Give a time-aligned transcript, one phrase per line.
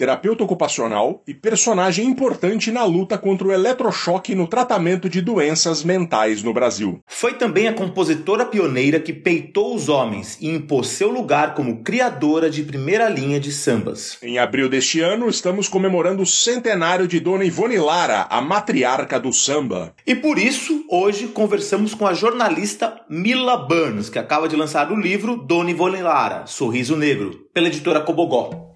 [0.00, 6.42] terapeuta ocupacional e personagem importante na luta contra o eletrochoque no tratamento de doenças mentais
[6.42, 7.00] no Brasil.
[7.06, 12.48] Foi também a compositora pioneira que peitou os homens e impôs seu lugar como criadora
[12.48, 14.16] de primeira linha de sambas.
[14.22, 19.34] Em abril deste ano, estamos comemorando o centenário de Dona Ivone Lara, a matriarca do
[19.34, 19.92] samba.
[20.06, 24.98] E por isso, hoje conversamos com a jornalista Mila Burns, que acaba de lançar o
[24.98, 28.69] livro Dona Ivone Lara, Sorriso Negro, pela editora Cobogó.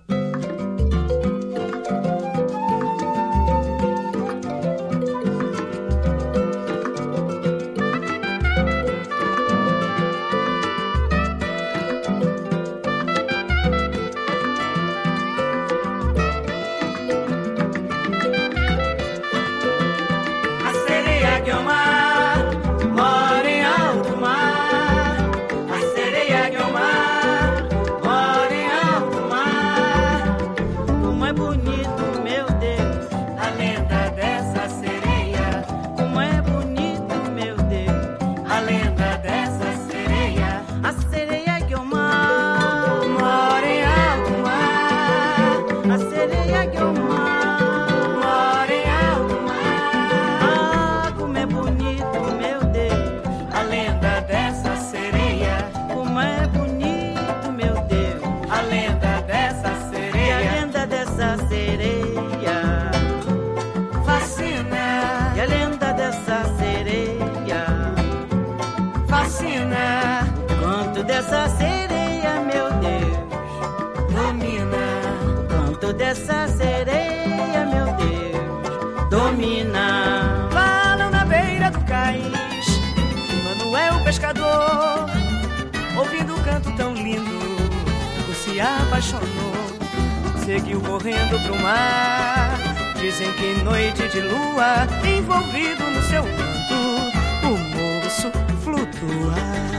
[90.55, 92.57] Seguiu correndo pro mar.
[93.01, 98.31] Dizem que noite de lua, envolvido no seu canto, o moço
[98.63, 99.35] flutua.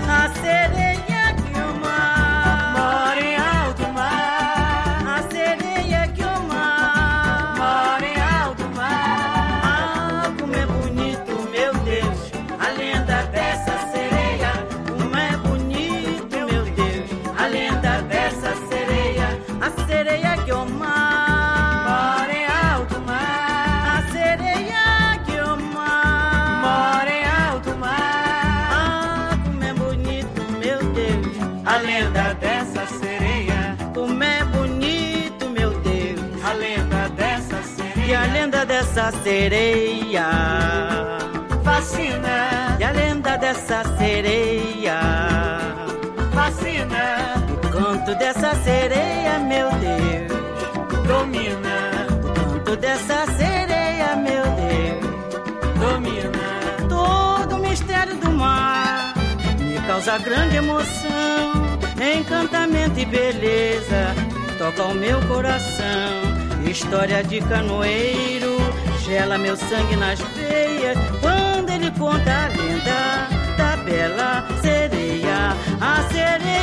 [0.10, 1.15] A sereia
[39.36, 40.30] sereia
[41.62, 42.78] fascina.
[42.80, 45.00] E a lenda dessa sereia
[46.34, 47.04] fascina.
[47.52, 51.78] O canto dessa sereia, meu Deus, domina.
[52.24, 55.04] O canto dessa sereia, meu Deus,
[55.84, 56.48] domina.
[56.88, 59.14] Todo o mistério do mar
[59.60, 61.52] me causa grande emoção.
[62.18, 64.16] Encantamento e beleza
[64.58, 66.24] toca o meu coração.
[66.66, 68.45] História de canoeiro
[69.06, 76.55] gela meu sangue nas veias quando ele conta a lenda da bela sereia, a sereia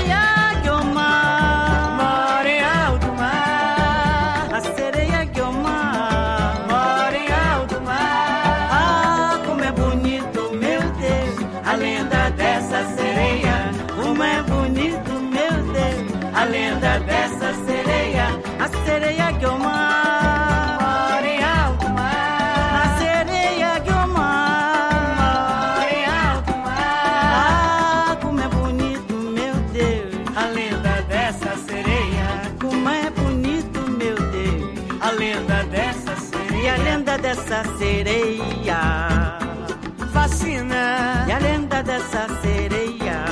[41.85, 43.25] Dessa sereia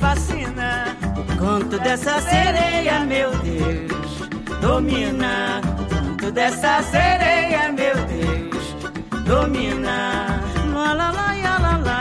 [0.00, 0.96] fascina.
[1.18, 4.28] O canto dessa sereia, meu Deus,
[4.60, 5.60] domina.
[5.60, 8.76] O canto dessa sereia, meu Deus,
[9.24, 10.40] domina.
[10.72, 12.00] La la la ya la la.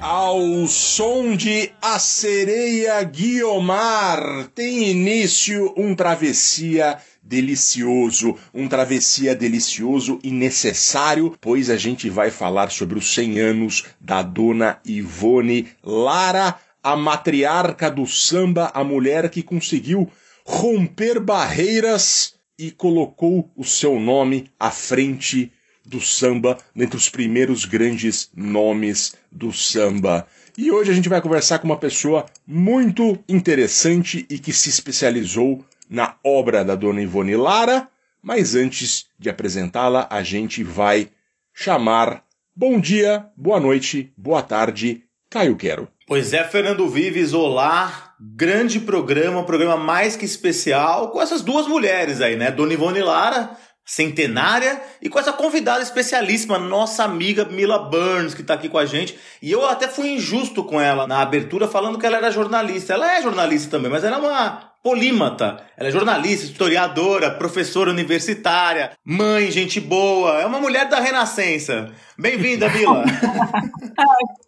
[0.00, 10.30] Ao som de A Sereia Guiomar, tem início um travessia delicioso, um travessia delicioso e
[10.30, 16.96] necessário, pois a gente vai falar sobre os 100 anos da dona Ivone Lara, a
[16.96, 20.10] matriarca do samba, a mulher que conseguiu
[20.46, 25.52] romper barreiras e colocou o seu nome à frente
[25.84, 30.26] do samba, dentre os primeiros grandes nomes do samba.
[30.56, 35.64] E hoje a gente vai conversar com uma pessoa muito interessante e que se especializou
[35.88, 37.88] na obra da dona Ivone Lara,
[38.22, 41.08] mas antes de apresentá-la, a gente vai
[41.54, 42.22] chamar
[42.54, 45.88] Bom dia, boa noite, boa tarde, Caio Quero.
[46.06, 48.14] Pois é, Fernando Vives, olá.
[48.20, 52.50] Grande programa, programa mais que especial, com essas duas mulheres aí, né?
[52.50, 58.54] Dona Ivone Lara, centenária, e com essa convidada especialíssima, nossa amiga Mila Burns, que está
[58.54, 59.18] aqui com a gente.
[59.40, 62.92] E eu até fui injusto com ela na abertura, falando que ela era jornalista.
[62.92, 65.64] Ela é jornalista também, mas ela é uma polímata.
[65.76, 70.40] Ela é jornalista, historiadora, professora universitária, mãe, gente boa.
[70.40, 71.90] É uma mulher da renascença.
[72.18, 73.04] Bem-vinda, Mila.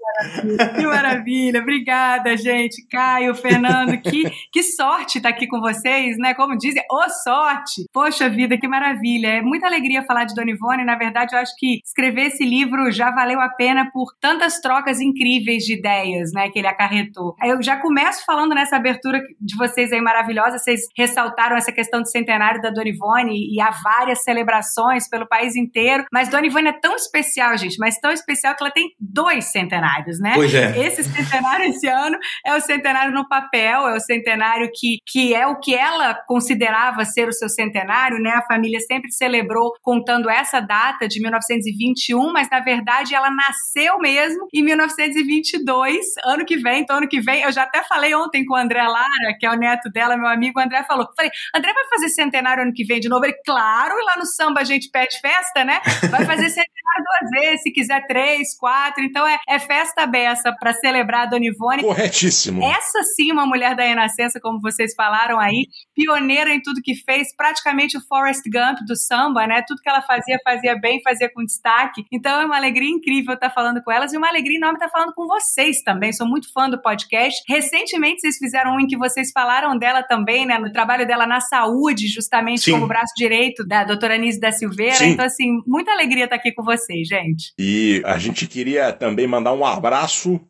[0.76, 2.86] que maravilha, obrigada, gente.
[2.88, 6.34] Caio, Fernando, que, que sorte estar aqui com vocês, né?
[6.34, 7.84] Como dizem, ô oh, sorte!
[7.92, 9.28] Poxa vida, que maravilha.
[9.28, 10.84] É muita alegria falar de Dona Ivone.
[10.84, 15.00] Na verdade, eu acho que escrever esse livro já valeu a pena por tantas trocas
[15.00, 17.34] incríveis de ideias, né, que ele acarretou.
[17.42, 20.58] Eu já começo falando nessa abertura de vocês aí maravilhosa.
[20.58, 25.56] Vocês ressaltaram essa questão do centenário da Dona Ivone e há várias celebrações pelo país
[25.56, 26.04] inteiro.
[26.12, 29.74] Mas Dona Ivone é tão especial, gente, mas tão especial que ela tem dois centenários
[29.74, 30.32] centenários, né?
[30.34, 30.78] Pois é.
[30.86, 35.46] Esse centenário esse ano é o centenário no papel, é o centenário que, que é
[35.46, 38.30] o que ela considerava ser o seu centenário, né?
[38.30, 44.46] A família sempre celebrou contando essa data de 1921, mas na verdade ela nasceu mesmo
[44.52, 48.54] em 1922, ano que vem, então ano que vem, eu já até falei ontem com
[48.54, 49.06] o André Lara,
[49.38, 52.62] que é o neto dela, meu amigo, o André falou, falei, André vai fazer centenário
[52.62, 53.24] ano que vem de novo?
[53.24, 55.80] Ele, claro, e lá no samba a gente pede festa, né?
[56.10, 60.54] Vai fazer centenário duas vezes, se quiser três, quatro, então é, é festa festa beça
[60.58, 61.82] para celebrar a Dona Ivone.
[61.82, 62.62] Corretíssimo.
[62.62, 67.34] Essa sim, uma mulher da renascença, como vocês falaram aí, pioneira em tudo que fez,
[67.34, 69.62] praticamente o Forrest Gump do samba, né?
[69.66, 72.04] Tudo que ela fazia, fazia bem, fazia com destaque.
[72.12, 75.12] Então é uma alegria incrível estar falando com elas e uma alegria enorme estar falando
[75.14, 76.12] com vocês também.
[76.12, 77.42] Sou muito fã do podcast.
[77.48, 80.58] Recentemente vocês fizeram um em que vocês falaram dela também, né?
[80.58, 82.72] No trabalho dela na saúde, justamente sim.
[82.72, 84.94] como braço direito da doutora Anise da Silveira.
[84.94, 85.10] Sim.
[85.10, 87.33] Então, assim, muita alegria estar aqui com vocês, gente.
[87.58, 90.40] E a gente queria também mandar um abraço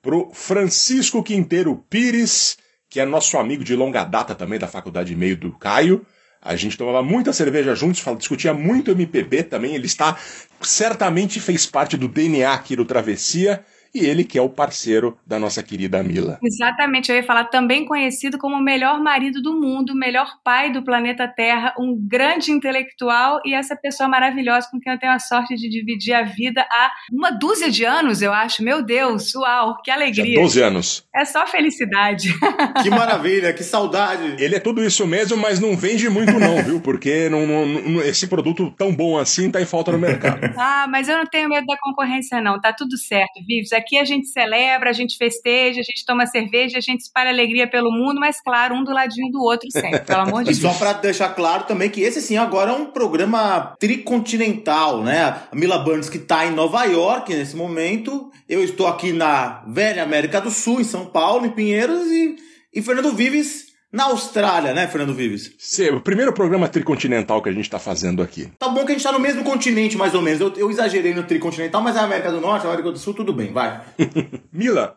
[0.00, 2.56] pro Francisco Quinteiro Pires,
[2.90, 6.04] que é nosso amigo de longa data também da Faculdade Meio do Caio.
[6.40, 9.76] A gente tomava muita cerveja juntos, discutia muito MPB também.
[9.76, 10.18] Ele está
[10.60, 15.38] certamente fez parte do DNA aqui do Travessia e ele que é o parceiro da
[15.38, 16.38] nossa querida Mila.
[16.42, 20.72] Exatamente, eu ia falar também conhecido como o melhor marido do mundo, o melhor pai
[20.72, 25.18] do planeta Terra, um grande intelectual e essa pessoa maravilhosa com quem eu tenho a
[25.18, 28.62] sorte de dividir a vida há uma dúzia de anos, eu acho.
[28.62, 30.36] Meu Deus, uau, que alegria.
[30.36, 31.06] Já 12 anos.
[31.14, 32.32] É só felicidade.
[32.82, 34.36] Que maravilha, que saudade.
[34.42, 36.80] Ele é tudo isso mesmo, mas não vende muito não, viu?
[36.80, 40.40] Porque não, não, esse produto tão bom assim tá em falta no mercado.
[40.56, 43.72] ah, mas eu não tenho medo da concorrência não, tá tudo certo, Vives.
[43.82, 47.68] Aqui a gente celebra, a gente festeja, a gente toma cerveja, a gente espalha alegria
[47.68, 50.60] pelo mundo, mas claro, um do ladinho do outro sempre, pelo amor de Deus.
[50.60, 55.42] Só para deixar claro também que esse sim agora é um programa tricontinental, né?
[55.50, 60.04] A Mila Burns que está em Nova York nesse momento, eu estou aqui na velha
[60.04, 62.36] América do Sul, em São Paulo, em Pinheiros e,
[62.72, 65.52] e Fernando Vives na Austrália, né, Fernando Vives?
[65.58, 68.50] Sim, o primeiro programa tricontinental que a gente está fazendo aqui.
[68.58, 70.40] Tá bom que a gente está no mesmo continente, mais ou menos.
[70.40, 73.12] Eu, eu, exagerei no tricontinental, mas é a América do Norte, a América do Sul,
[73.12, 73.82] tudo bem, vai.
[74.50, 74.96] Mila,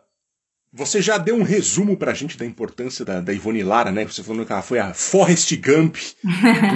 [0.72, 4.04] você já deu um resumo pra gente da importância da, da Ivone Lara, né?
[4.04, 5.96] Você falou que ela foi a Forrest Gump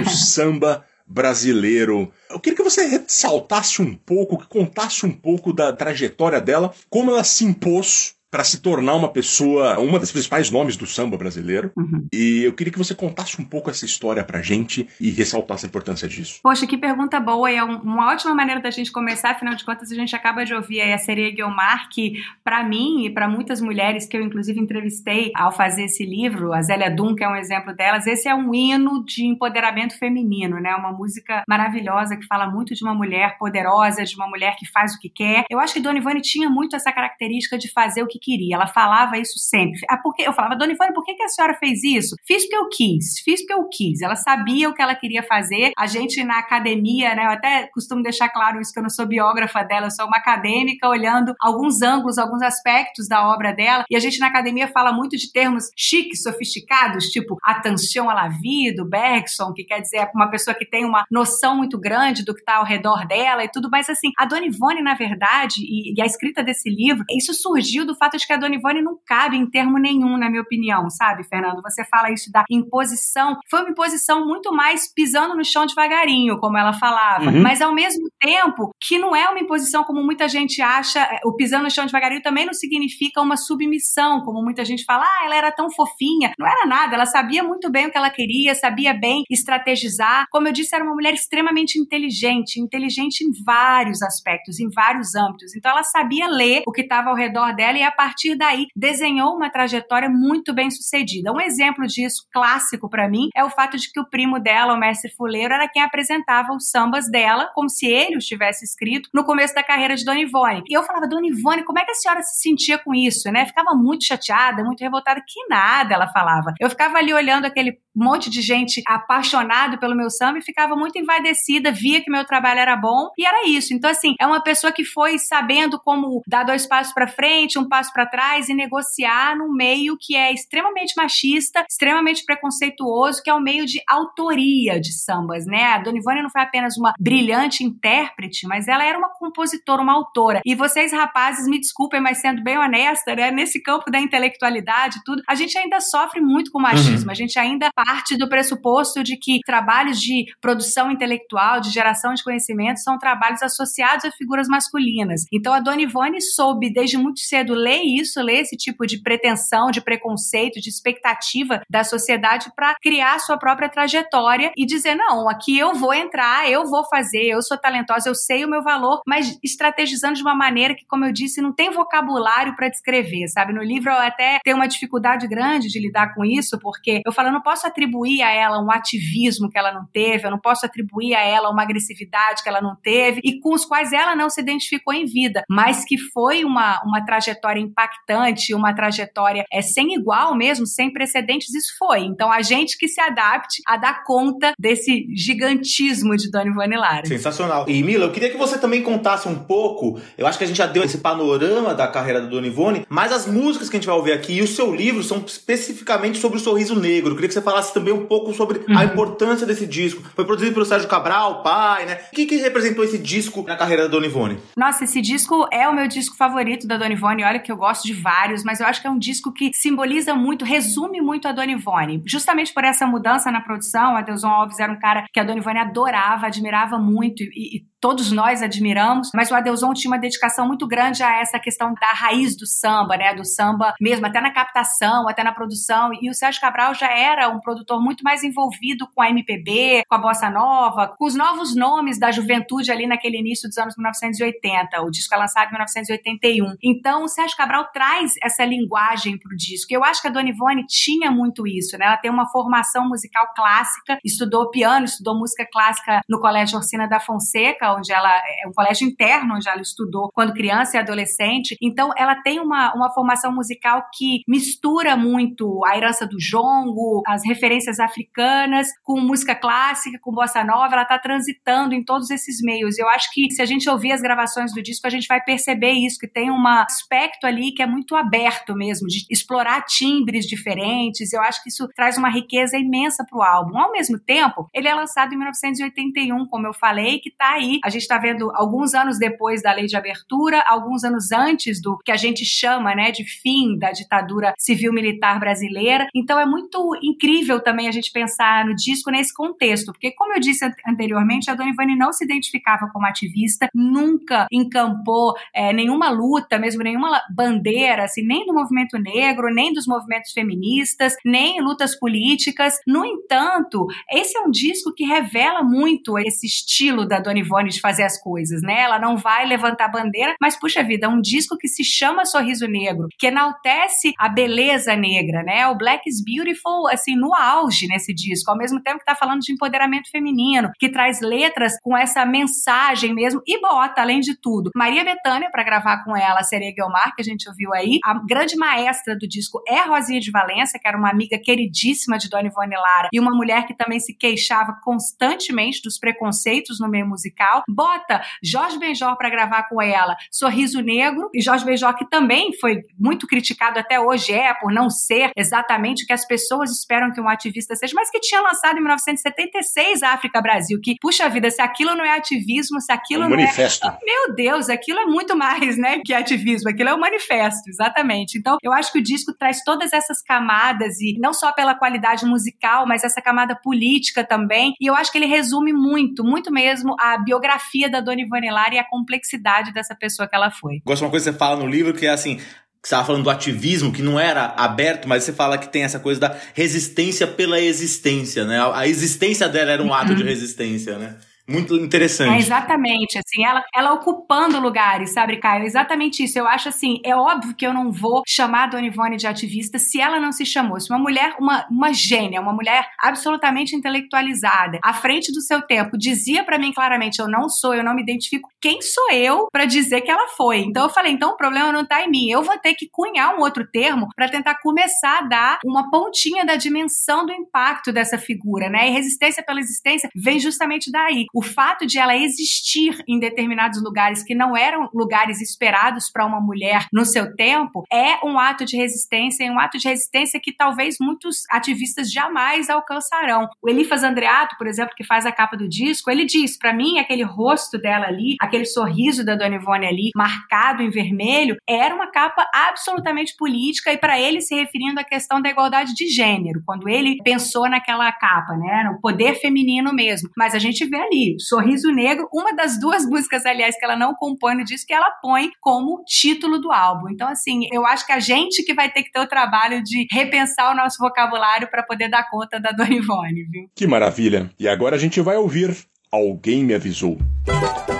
[0.03, 2.11] do samba brasileiro.
[2.29, 7.11] Eu queria que você ressaltasse um pouco, que contasse um pouco da trajetória dela, como
[7.11, 11.71] ela se impôs para se tornar uma pessoa, uma das principais nomes do samba brasileiro.
[11.75, 12.07] Uhum.
[12.13, 15.67] E eu queria que você contasse um pouco essa história pra gente e ressaltasse a
[15.67, 16.39] importância disso.
[16.41, 19.91] Poxa, que pergunta boa e é uma ótima maneira da gente começar, afinal de contas
[19.91, 23.59] a gente acaba de ouvir aí a Sereia Guilmar, que para mim e para muitas
[23.59, 27.75] mulheres que eu inclusive entrevistei ao fazer esse livro, a Zélia que é um exemplo
[27.75, 30.73] delas, esse é um hino de empoderamento feminino, né?
[30.75, 34.93] Uma música maravilhosa que fala muito de uma mulher poderosa, de uma mulher que faz
[34.93, 35.43] o que quer.
[35.49, 38.55] Eu acho que Dona Ivone tinha muito essa característica de fazer o que queria.
[38.55, 39.79] Ela falava isso sempre.
[39.89, 42.15] Ah, porque eu falava, Dona Ivone, por que, que a senhora fez isso?
[42.25, 44.01] Fiz porque eu quis, fiz porque eu quis.
[44.01, 45.71] Ela sabia o que ela queria fazer.
[45.77, 47.25] A gente na academia, né?
[47.25, 50.17] Eu até costumo deixar claro isso que eu não sou biógrafa dela, eu sou uma
[50.17, 53.83] acadêmica olhando alguns ângulos, alguns aspectos da obra dela.
[53.89, 58.29] E a gente na academia fala muito de termos chiques, sofisticados, tipo attention à la
[58.75, 62.41] do Bergson, que quer dizer uma pessoa que tem uma noção muito grande do que
[62.41, 63.69] está ao redor dela e tudo.
[63.71, 67.85] Mas assim, a Dona Ivone, na verdade, e, e a escrita desse livro, isso surgiu
[67.85, 70.89] do fato de que a Dona Ivone não cabe em termo nenhum, na minha opinião,
[70.89, 71.61] sabe, Fernando?
[71.61, 73.37] Você fala isso da imposição.
[73.49, 77.25] Foi uma imposição muito mais pisando no chão devagarinho, como ela falava.
[77.25, 77.41] Uhum.
[77.41, 81.35] Mas ao mesmo tempo que não é uma imposição como muita gente acha, é, o
[81.35, 85.35] pisando no chão devagarinho também não significa uma submissão, como muita gente fala, ah, ela
[85.35, 86.33] era tão fofinha.
[86.37, 90.25] Não era nada, ela sabia muito bem o que ela queria, sabia bem estrategizar.
[90.29, 95.55] Como eu disse, era uma mulher extremamente inteligente, inteligente em vários aspectos, em vários âmbitos.
[95.55, 99.35] Então ela sabia ler o que estava ao redor dela e a partir daí desenhou
[99.35, 101.31] uma trajetória muito bem sucedida.
[101.31, 104.79] Um exemplo disso clássico para mim é o fato de que o primo dela, o
[104.79, 109.23] mestre Fuleiro, era quem apresentava os sambas dela, como se ele os tivesse escrito no
[109.23, 110.63] começo da carreira de Dona Ivone.
[110.67, 113.45] E eu falava, Dona Ivone, como é que a senhora se sentia com isso, né?
[113.45, 115.21] Ficava muito chateada, muito revoltada.
[115.21, 116.55] Que nada, ela falava.
[116.59, 120.97] Eu ficava ali olhando aquele monte de gente apaixonado pelo meu samba e ficava muito
[120.97, 123.73] envaidecida, via que meu trabalho era bom e era isso.
[123.73, 127.67] Então, assim, é uma pessoa que foi sabendo como dar dois passos para frente, um
[127.67, 133.33] passo para trás e negociar num meio que é extremamente machista, extremamente preconceituoso, que é
[133.33, 135.73] o meio de autoria de sambas, né?
[135.73, 139.93] A Dona Ivone não foi apenas uma brilhante intérprete, mas ela era uma compositora, uma
[139.93, 140.41] autora.
[140.45, 143.31] E vocês, rapazes, me desculpem, mas sendo bem honesta, né?
[143.31, 147.11] Nesse campo da intelectualidade tudo, a gente ainda sofre muito com machismo, uhum.
[147.11, 152.23] a gente ainda parte do pressuposto de que trabalhos de produção intelectual, de geração de
[152.23, 155.25] conhecimento, são trabalhos associados a figuras masculinas.
[155.31, 159.71] Então a Dona Ivone soube desde muito cedo ler isso, ler esse tipo de pretensão,
[159.71, 165.57] de preconceito, de expectativa da sociedade para criar sua própria trajetória e dizer: não, aqui
[165.57, 169.37] eu vou entrar, eu vou fazer, eu sou talentosa, eu sei o meu valor, mas
[169.43, 173.53] estrategizando de uma maneira que, como eu disse, não tem vocabulário para descrever, sabe?
[173.53, 177.29] No livro eu até tenho uma dificuldade grande de lidar com isso, porque eu falo,
[177.29, 180.65] eu não posso atribuir a ela um ativismo que ela não teve, eu não posso
[180.65, 184.29] atribuir a ela uma agressividade que ela não teve e com os quais ela não
[184.29, 189.95] se identificou em vida, mas que foi uma, uma trajetória impactante, uma trajetória é, sem
[189.95, 192.01] igual mesmo, sem precedentes, isso foi.
[192.01, 197.05] Então a gente que se adapte a dar conta desse gigantismo de Dona Ivone Lara.
[197.05, 197.65] Sensacional.
[197.67, 200.57] E Mila, eu queria que você também contasse um pouco, eu acho que a gente
[200.57, 203.87] já deu esse panorama da carreira da Dona Ivone, mas as músicas que a gente
[203.87, 207.11] vai ouvir aqui e o seu livro são especificamente sobre o sorriso negro.
[207.11, 208.77] Eu queria que você falasse também um pouco sobre uhum.
[208.77, 210.01] a importância desse disco.
[210.15, 211.99] Foi produzido pelo Sérgio Cabral, pai, né?
[212.11, 214.37] O que, que representou esse disco na carreira da Dona Ivone?
[214.57, 217.23] Nossa, esse disco é o meu disco favorito da Dona Ivone.
[217.23, 220.15] Olha que eu gosto de vários, mas eu acho que é um disco que simboliza
[220.15, 222.01] muito, resume muito a Dona Ivone.
[222.05, 225.39] Justamente por essa mudança na produção, a Deuson Alves era um cara que a Dona
[225.39, 230.47] Ivone adorava, admirava muito e, e todos nós admiramos, mas o Adelson tinha uma dedicação
[230.47, 233.13] muito grande a essa questão da raiz do samba, né?
[233.15, 235.91] Do samba mesmo, até na captação, até na produção.
[235.99, 239.95] E o Sérgio Cabral já era um produtor muito mais envolvido com a MPB, com
[239.95, 244.81] a bossa nova, com os novos nomes da juventude ali naquele início dos anos 1980.
[244.83, 246.55] O disco é lançado em 1981.
[246.61, 249.73] Então, o Sérgio Cabral traz essa linguagem pro disco.
[249.73, 251.87] Eu acho que a Dona Ivone tinha muito isso, né?
[251.87, 256.99] Ela tem uma formação musical clássica, estudou piano, estudou música clássica no Colégio Orsina da
[256.99, 261.55] Fonseca, onde ela é um colégio interno onde ela estudou quando criança e adolescente.
[261.61, 267.25] Então ela tem uma, uma formação musical que mistura muito a herança do jongo, as
[267.25, 272.77] referências africanas com música clássica, com bossa nova, ela está transitando em todos esses meios.
[272.77, 275.71] Eu acho que se a gente ouvir as gravações do disco, a gente vai perceber
[275.71, 281.13] isso, que tem um aspecto ali que é muito aberto mesmo, de explorar timbres diferentes.
[281.13, 283.57] Eu acho que isso traz uma riqueza imensa para o álbum.
[283.57, 287.69] Ao mesmo tempo, ele é lançado em 1981, como eu falei, que está aí a
[287.69, 291.91] gente está vendo alguns anos depois da lei de abertura, alguns anos antes do que
[291.91, 295.87] a gente chama né, de fim da ditadura civil-militar brasileira.
[295.95, 300.19] Então é muito incrível também a gente pensar no disco nesse contexto, porque, como eu
[300.19, 306.39] disse anteriormente, a Dona Ivone não se identificava como ativista, nunca encampou é, nenhuma luta,
[306.39, 312.55] mesmo nenhuma bandeira, assim, nem do movimento negro, nem dos movimentos feministas, nem lutas políticas.
[312.65, 317.61] No entanto, esse é um disco que revela muito esse estilo da Dona Ivone de
[317.61, 318.61] fazer as coisas, né?
[318.61, 322.87] Ela não vai levantar bandeira, mas puxa vida, um disco que se chama Sorriso Negro,
[322.97, 325.47] que enaltece a beleza negra, né?
[325.47, 329.21] O Black is Beautiful, assim, no auge nesse disco, ao mesmo tempo que tá falando
[329.21, 334.51] de empoderamento feminino, que traz letras com essa mensagem mesmo e bota, além de tudo,
[334.55, 337.79] Maria Bethânia para gravar com ela a Sereia Guilmar, que a gente ouviu aí.
[337.83, 342.09] A grande maestra do disco é Rosinha de Valença, que era uma amiga queridíssima de
[342.09, 346.87] Dona Ivone Lara e uma mulher que também se queixava constantemente dos preconceitos no meio
[346.87, 347.40] musical.
[347.47, 352.63] Bota Jorge Benjor para gravar com ela Sorriso Negro e Jorge Benjor que também foi
[352.79, 357.01] muito criticado até hoje é por não ser exatamente o que as pessoas esperam que
[357.01, 361.29] um ativista seja, mas que tinha lançado em 1976 a África Brasil, que puxa vida,
[361.29, 363.67] se aquilo não é ativismo, se aquilo um não manifesto.
[363.67, 368.17] é Meu Deus, aquilo é muito mais, né, que ativismo, aquilo é um manifesto, exatamente.
[368.17, 372.05] Então, eu acho que o disco traz todas essas camadas e não só pela qualidade
[372.05, 374.53] musical, mas essa camada política também.
[374.59, 377.30] E eu acho que ele resume muito, muito mesmo a biografia
[377.69, 380.61] da Dona Ivone Lara e a complexidade dessa pessoa que ela foi.
[380.65, 382.23] Gosto de uma coisa que você fala no livro que é assim, que
[382.67, 385.79] você estava falando do ativismo, que não era aberto, mas você fala que tem essa
[385.79, 388.39] coisa da resistência pela existência, né?
[388.53, 390.95] A existência dela era um ato de resistência, né?
[391.31, 392.13] Muito interessante.
[392.13, 395.45] É exatamente, assim, ela, ela ocupando lugares, sabe, Caio?
[395.45, 396.19] Exatamente isso.
[396.19, 399.57] Eu acho assim, é óbvio que eu não vou chamar a Dona Ivone de ativista
[399.57, 400.59] se ela não se chamou.
[400.59, 405.77] Se uma mulher, uma, uma gênia, uma mulher absolutamente intelectualizada, à frente do seu tempo,
[405.77, 408.29] dizia para mim claramente: eu não sou, eu não me identifico.
[408.41, 410.39] Quem sou eu para dizer que ela foi?
[410.39, 412.09] Então eu falei: então o problema não tá em mim.
[412.09, 416.25] Eu vou ter que cunhar um outro termo para tentar começar a dar uma pontinha
[416.25, 418.67] da dimensão do impacto dessa figura, né?
[418.67, 421.05] E resistência pela existência vem justamente daí.
[421.13, 426.19] O fato de ela existir em determinados lugares que não eram lugares esperados para uma
[426.19, 430.35] mulher no seu tempo é um ato de resistência, e um ato de resistência que
[430.35, 433.27] talvez muitos ativistas jamais alcançarão.
[433.41, 436.79] O Elifas Andreato, por exemplo, que faz a capa do disco, ele diz: para mim,
[436.79, 441.91] aquele rosto dela ali, aquele sorriso da Dona Ivone ali, marcado em vermelho, era uma
[441.91, 446.67] capa absolutamente política e para ele se referindo à questão da igualdade de gênero, quando
[446.67, 450.09] ele pensou naquela capa, né, no poder feminino mesmo.
[450.17, 453.93] Mas a gente vê ali Sorriso Negro, uma das duas músicas, aliás, que ela não
[453.93, 456.89] compõe no disco, que ela põe como título do álbum.
[456.89, 459.87] Então, assim, eu acho que a gente que vai ter que ter o trabalho de
[459.91, 463.49] repensar o nosso vocabulário para poder dar conta da Dona Ivone, viu?
[463.55, 464.29] Que maravilha!
[464.39, 465.55] E agora a gente vai ouvir
[465.91, 466.97] Alguém Me Avisou.
[467.25, 467.70] Tipa!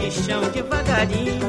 [0.00, 1.46] Neste chão devagarinho.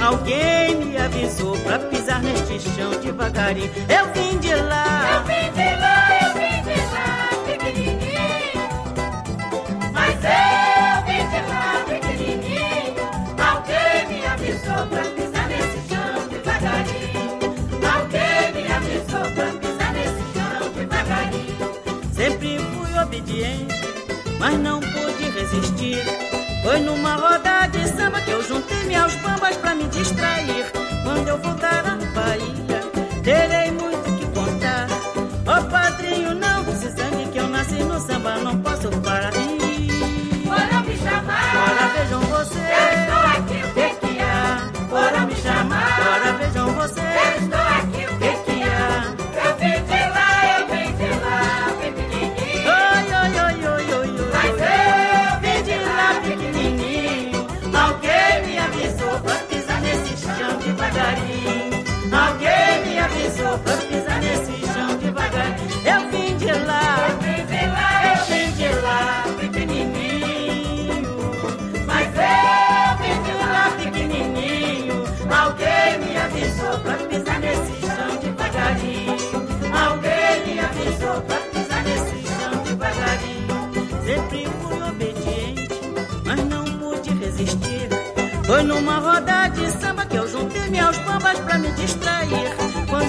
[0.00, 3.70] Alguém me avisou pra pisar neste chão devagarinho.
[3.88, 8.62] Eu vim de lá, eu vim de lá, eu vim de lá, pequenininho.
[9.92, 13.02] Mas eu vim de lá, pequenininho.
[13.38, 17.22] Alguém me avisou pra pisar nesse chão devagarinho.
[17.94, 21.66] Alguém me avisou pra pisar nesse chão devagarinho.
[22.12, 23.91] Sempre fui obediente,
[24.42, 26.02] mas não pude resistir.
[26.64, 30.64] Foi numa roda de samba que eu juntei meus bambas pra me distrair.
[31.04, 32.80] Quando eu voltar à Bahia,
[33.22, 34.88] terei muito que contar.
[35.46, 36.34] Ó oh, padrinho,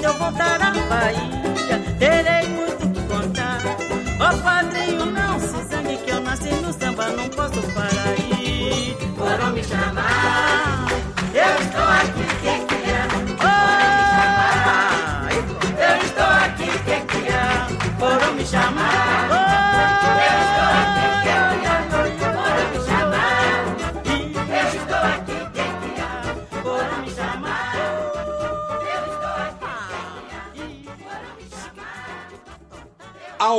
[0.03, 3.61] Quando eu voltar à Bahia, terei muito que contar.
[4.19, 8.97] Ó padrinho, não se zangue que eu nasci no samba, não posso parar aí.
[9.17, 10.32] foram me chamar.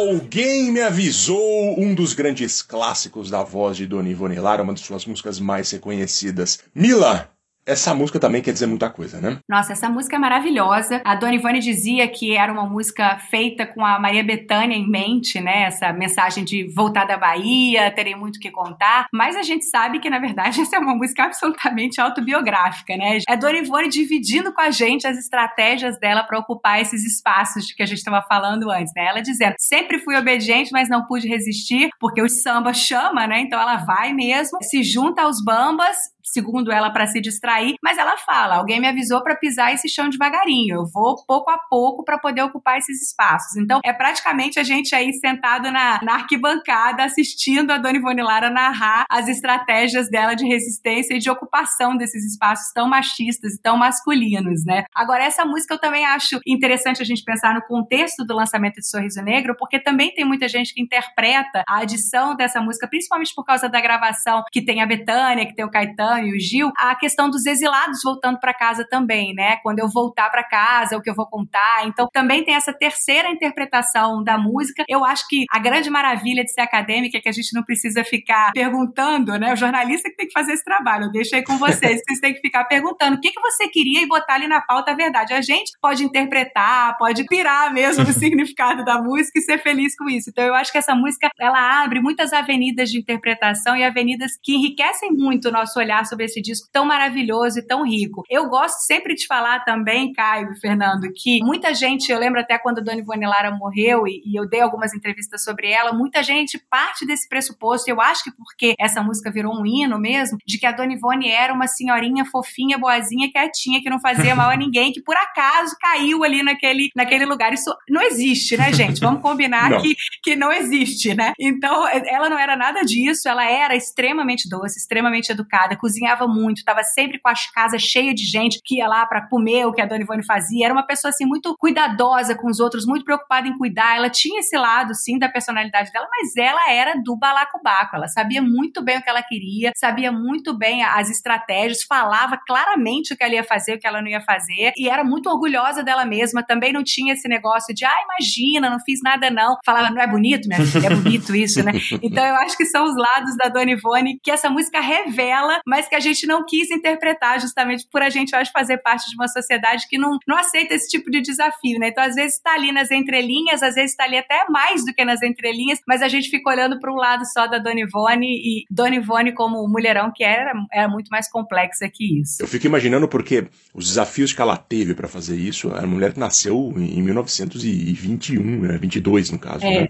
[0.07, 4.81] Alguém me avisou, um dos grandes clássicos da voz de Dona Ivone Lara, uma de
[4.81, 6.59] suas músicas mais reconhecidas.
[6.75, 7.34] Mila,
[7.67, 9.39] essa música também quer dizer muita coisa, né?
[9.49, 11.01] Nossa, essa música é maravilhosa.
[11.05, 15.41] A Dona Ivone dizia que era uma música feita com a Maria Bethânia em mente,
[15.41, 15.65] né?
[15.65, 19.07] Essa mensagem de voltar da Bahia, terei muito que contar.
[19.13, 23.19] Mas a gente sabe que, na verdade, essa é uma música absolutamente autobiográfica, né?
[23.29, 27.75] É Dona Ivone dividindo com a gente as estratégias dela para ocupar esses espaços de
[27.75, 29.07] que a gente estava falando antes, né?
[29.07, 33.41] Ela dizendo: sempre fui obediente, mas não pude resistir, porque o samba chama, né?
[33.41, 38.17] Então ela vai mesmo, se junta aos bambas segundo ela, para se distrair, mas ela
[38.17, 42.19] fala: alguém me avisou para pisar esse chão devagarinho, eu vou pouco a pouco para
[42.19, 43.57] poder ocupar esses espaços.
[43.57, 48.51] Então, é praticamente a gente aí sentado na, na arquibancada assistindo a Dona Ivone Lara
[48.51, 53.77] narrar as estratégias dela de resistência e de ocupação desses espaços tão machistas e tão
[53.77, 54.85] masculinos, né?
[54.95, 58.89] Agora, essa música eu também acho interessante a gente pensar no contexto do lançamento de
[58.89, 63.45] Sorriso Negro, porque também tem muita gente que interpreta a adição dessa música, principalmente por
[63.45, 66.95] causa da gravação que tem a Betânia, que tem o Caetano e o Gil, a
[66.95, 69.57] questão dos exilados voltando para casa também, né?
[69.63, 71.87] Quando eu voltar para casa, o que eu vou contar.
[71.87, 74.85] Então, também tem essa terceira interpretação da música.
[74.89, 78.05] Eu acho que a grande maravilha de ser acadêmica é que a gente não precisa
[78.05, 79.53] ficar perguntando, né?
[79.53, 81.05] O jornalista que tem que fazer esse trabalho.
[81.05, 82.01] Eu deixo aí com vocês.
[82.05, 84.93] Vocês têm que ficar perguntando o que, que você queria e botar ali na pauta
[84.93, 85.33] a verdade.
[85.33, 90.09] A gente pode interpretar, pode pirar mesmo o significado da música e ser feliz com
[90.09, 90.31] isso.
[90.31, 94.55] Então, eu acho que essa música, ela abre muitas avenidas de interpretação e avenidas que
[94.55, 98.23] enriquecem muito o nosso olhar sobre esse disco tão maravilhoso e tão rico.
[98.29, 102.59] Eu gosto sempre de falar também, Caio e Fernando, que muita gente, eu lembro até
[102.59, 106.23] quando a Dona Ivone Lara morreu e, e eu dei algumas entrevistas sobre ela, muita
[106.23, 110.59] gente parte desse pressuposto, eu acho que porque essa música virou um hino mesmo, de
[110.59, 114.57] que a Dona Ivone era uma senhorinha fofinha, boazinha, quietinha, que não fazia mal a
[114.57, 117.53] ninguém, que por acaso caiu ali naquele, naquele lugar.
[117.53, 119.01] Isso não existe, né, gente?
[119.01, 119.81] Vamos combinar não.
[119.81, 121.33] Que, que não existe, né?
[121.39, 125.94] Então, ela não era nada disso, ela era extremamente doce, extremamente educada, cozinhava
[126.29, 129.73] muito, estava sempre com as casas cheias de gente que ia lá para comer o
[129.73, 130.67] que a Dona Ivone fazia.
[130.67, 133.97] Era uma pessoa assim muito cuidadosa com os outros, muito preocupada em cuidar.
[133.97, 137.97] Ela tinha esse lado sim da personalidade dela, mas ela era do balacobaco.
[137.97, 143.13] Ela sabia muito bem o que ela queria, sabia muito bem as estratégias, falava claramente
[143.13, 145.83] o que ela ia fazer, o que ela não ia fazer e era muito orgulhosa
[145.83, 146.43] dela mesma.
[146.43, 149.57] Também não tinha esse negócio de, ah, imagina, não fiz nada não.
[149.65, 150.87] Falava, não é bonito, minha filha?
[150.87, 151.73] É bonito isso, né?
[152.03, 155.84] Então eu acho que são os lados da Dona Ivone que essa música revela, mas
[155.85, 159.09] mas que a gente não quis interpretar justamente por a gente, eu acho, fazer parte
[159.09, 161.89] de uma sociedade que não, não aceita esse tipo de desafio, né?
[161.89, 165.05] Então, às vezes está ali nas entrelinhas, às vezes está ali até mais do que
[165.05, 168.65] nas entrelinhas, mas a gente fica olhando para um lado só da Dona Ivone e
[168.71, 172.43] Dona Ivone como mulherão que era, era muito mais complexa que isso.
[172.43, 176.13] Eu fico imaginando porque os desafios que ela teve para fazer isso, era uma mulher
[176.13, 178.79] que nasceu em 1921, né?
[178.79, 179.83] 22 no caso, é.
[179.83, 179.89] né?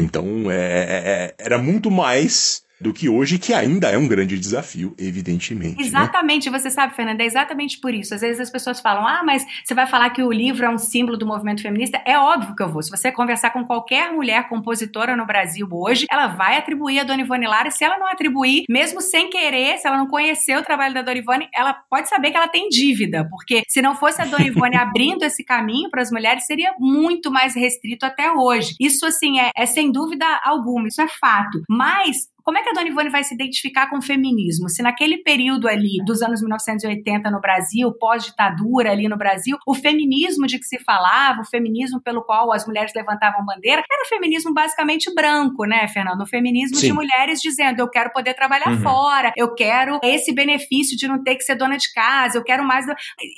[0.00, 4.38] Então, é, é, é, era muito mais do que hoje, que ainda é um grande
[4.38, 5.76] desafio, evidentemente.
[5.76, 5.86] Né?
[5.86, 6.58] Exatamente, né?
[6.58, 8.14] você sabe, Fernanda, é exatamente por isso.
[8.14, 10.78] Às vezes as pessoas falam, ah, mas você vai falar que o livro é um
[10.78, 12.00] símbolo do movimento feminista.
[12.06, 12.82] É óbvio que eu vou.
[12.82, 17.22] Se você conversar com qualquer mulher compositora no Brasil hoje, ela vai atribuir a Dona
[17.22, 20.94] Ivone Lara, se ela não atribuir, mesmo sem querer, se ela não conhecer o trabalho
[20.94, 24.24] da Dona Ivone, ela pode saber que ela tem dívida, porque se não fosse a
[24.24, 28.74] Dona Ivone abrindo esse caminho para as mulheres, seria muito mais restrito até hoje.
[28.80, 31.62] Isso, assim, é, é sem dúvida alguma, isso é fato.
[31.68, 34.68] Mas como é que a Dona Ivone vai se identificar com o feminismo?
[34.68, 40.46] Se naquele período ali dos anos 1980 no Brasil, pós-ditadura ali no Brasil, o feminismo
[40.46, 44.52] de que se falava, o feminismo pelo qual as mulheres levantavam bandeira, era o feminismo
[44.52, 46.22] basicamente branco, né, Fernando?
[46.22, 46.88] O feminismo Sim.
[46.88, 48.80] de mulheres dizendo: eu quero poder trabalhar uhum.
[48.80, 52.64] fora, eu quero esse benefício de não ter que ser dona de casa, eu quero
[52.64, 52.86] mais.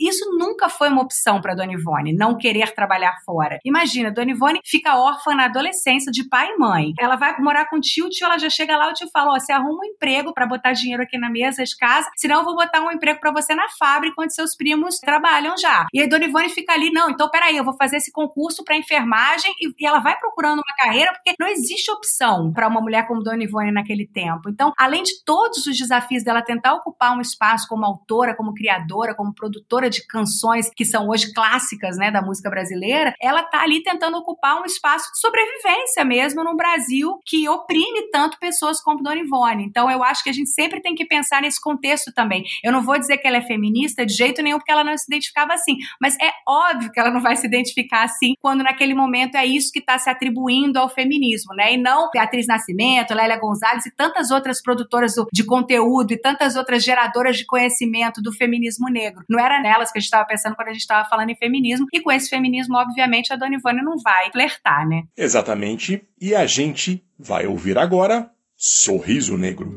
[0.01, 3.59] Isso nunca foi uma opção para Dona Ivone, não querer trabalhar fora.
[3.65, 6.93] Imagina, Dona Ivone fica órfã na adolescência de pai e mãe.
[6.99, 9.33] Ela vai morar com o tio, o tio ela já chega lá, eu te falo,
[9.33, 12.45] ó, você arruma um emprego para botar dinheiro aqui na mesa de casa, senão eu
[12.45, 15.87] vou botar um emprego para você na fábrica onde seus primos trabalham já.
[15.93, 18.77] E a Dona Ivone fica ali, não, então peraí, eu vou fazer esse concurso para
[18.77, 23.07] enfermagem e, e, ela vai procurando uma carreira porque não existe opção para uma mulher
[23.07, 24.49] como Dona Ivone naquele tempo.
[24.49, 29.15] Então, além de todos os desafios dela tentar ocupar um espaço como autora, como criadora,
[29.15, 33.83] como produtora de canções que são hoje clássicas, né, da música brasileira, ela tá ali
[33.83, 39.21] tentando ocupar um espaço de sobrevivência mesmo no Brasil que oprime tanto pessoas como Dona
[39.21, 39.65] Ivone.
[39.65, 42.45] Então eu acho que a gente sempre tem que pensar nesse contexto também.
[42.63, 45.05] Eu não vou dizer que ela é feminista de jeito nenhum, porque ela não se
[45.09, 45.77] identificava assim.
[46.01, 49.73] Mas é óbvio que ela não vai se identificar assim quando naquele momento é isso
[49.73, 51.75] que está se atribuindo ao feminismo, né?
[51.75, 56.85] E não Beatriz Nascimento, Lélia Gonzalez e tantas outras produtoras de conteúdo e tantas outras
[56.85, 59.25] geradoras de conhecimento do feminismo negro.
[59.29, 61.87] Não era nelas que a gente estava pensando quando a gente estava falando em feminismo.
[61.93, 65.03] E com esse feminismo, obviamente, a Dona Ivone não vai flertar, né?
[65.17, 66.03] Exatamente.
[66.21, 68.31] E a gente vai ouvir agora
[68.65, 69.73] Sorriso Negro.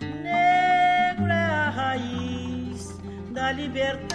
[0.00, 2.96] Negro é a raiz
[3.32, 4.06] da liberdade.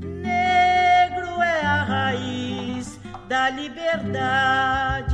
[0.00, 5.13] Negro é a raiz da liberdade.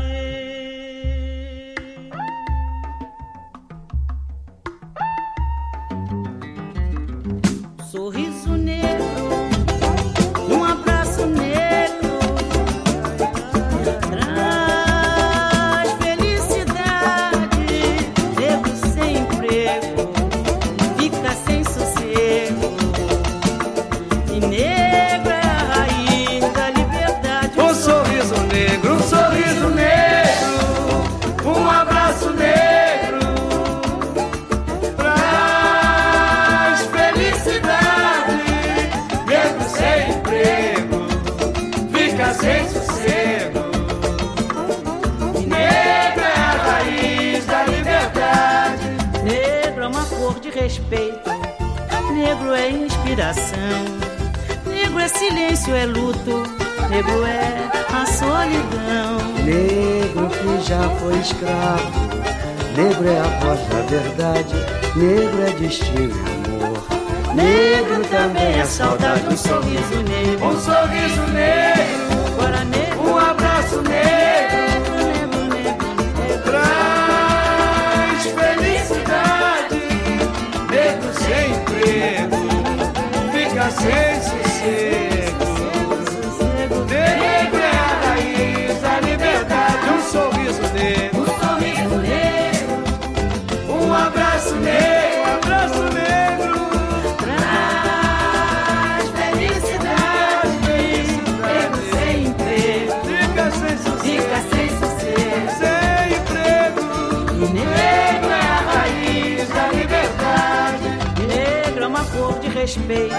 [112.60, 113.14] Respeito.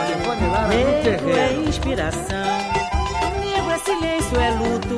[0.70, 2.38] Negro é inspiração.
[3.40, 4.96] Negro é silêncio, é luto.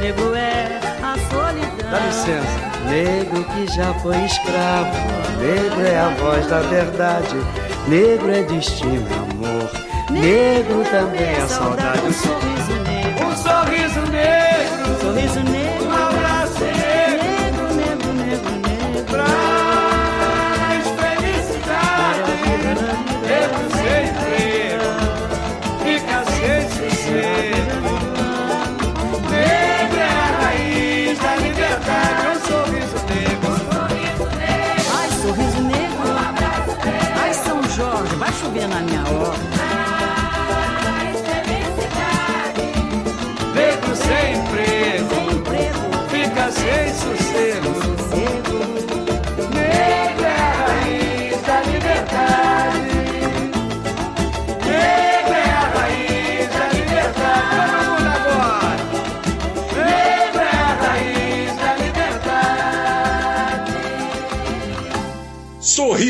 [0.00, 1.90] Negro é a solidão.
[1.90, 2.72] Dá licença.
[2.88, 4.90] Negro que já foi escravo,
[5.40, 7.36] negro é a voz da verdade,
[7.86, 9.70] negro é destino amor.
[10.10, 12.00] Negro também é saudade.
[12.06, 13.26] Um sorriso negro.
[13.26, 15.81] Um sorriso negro, Sorriso negro.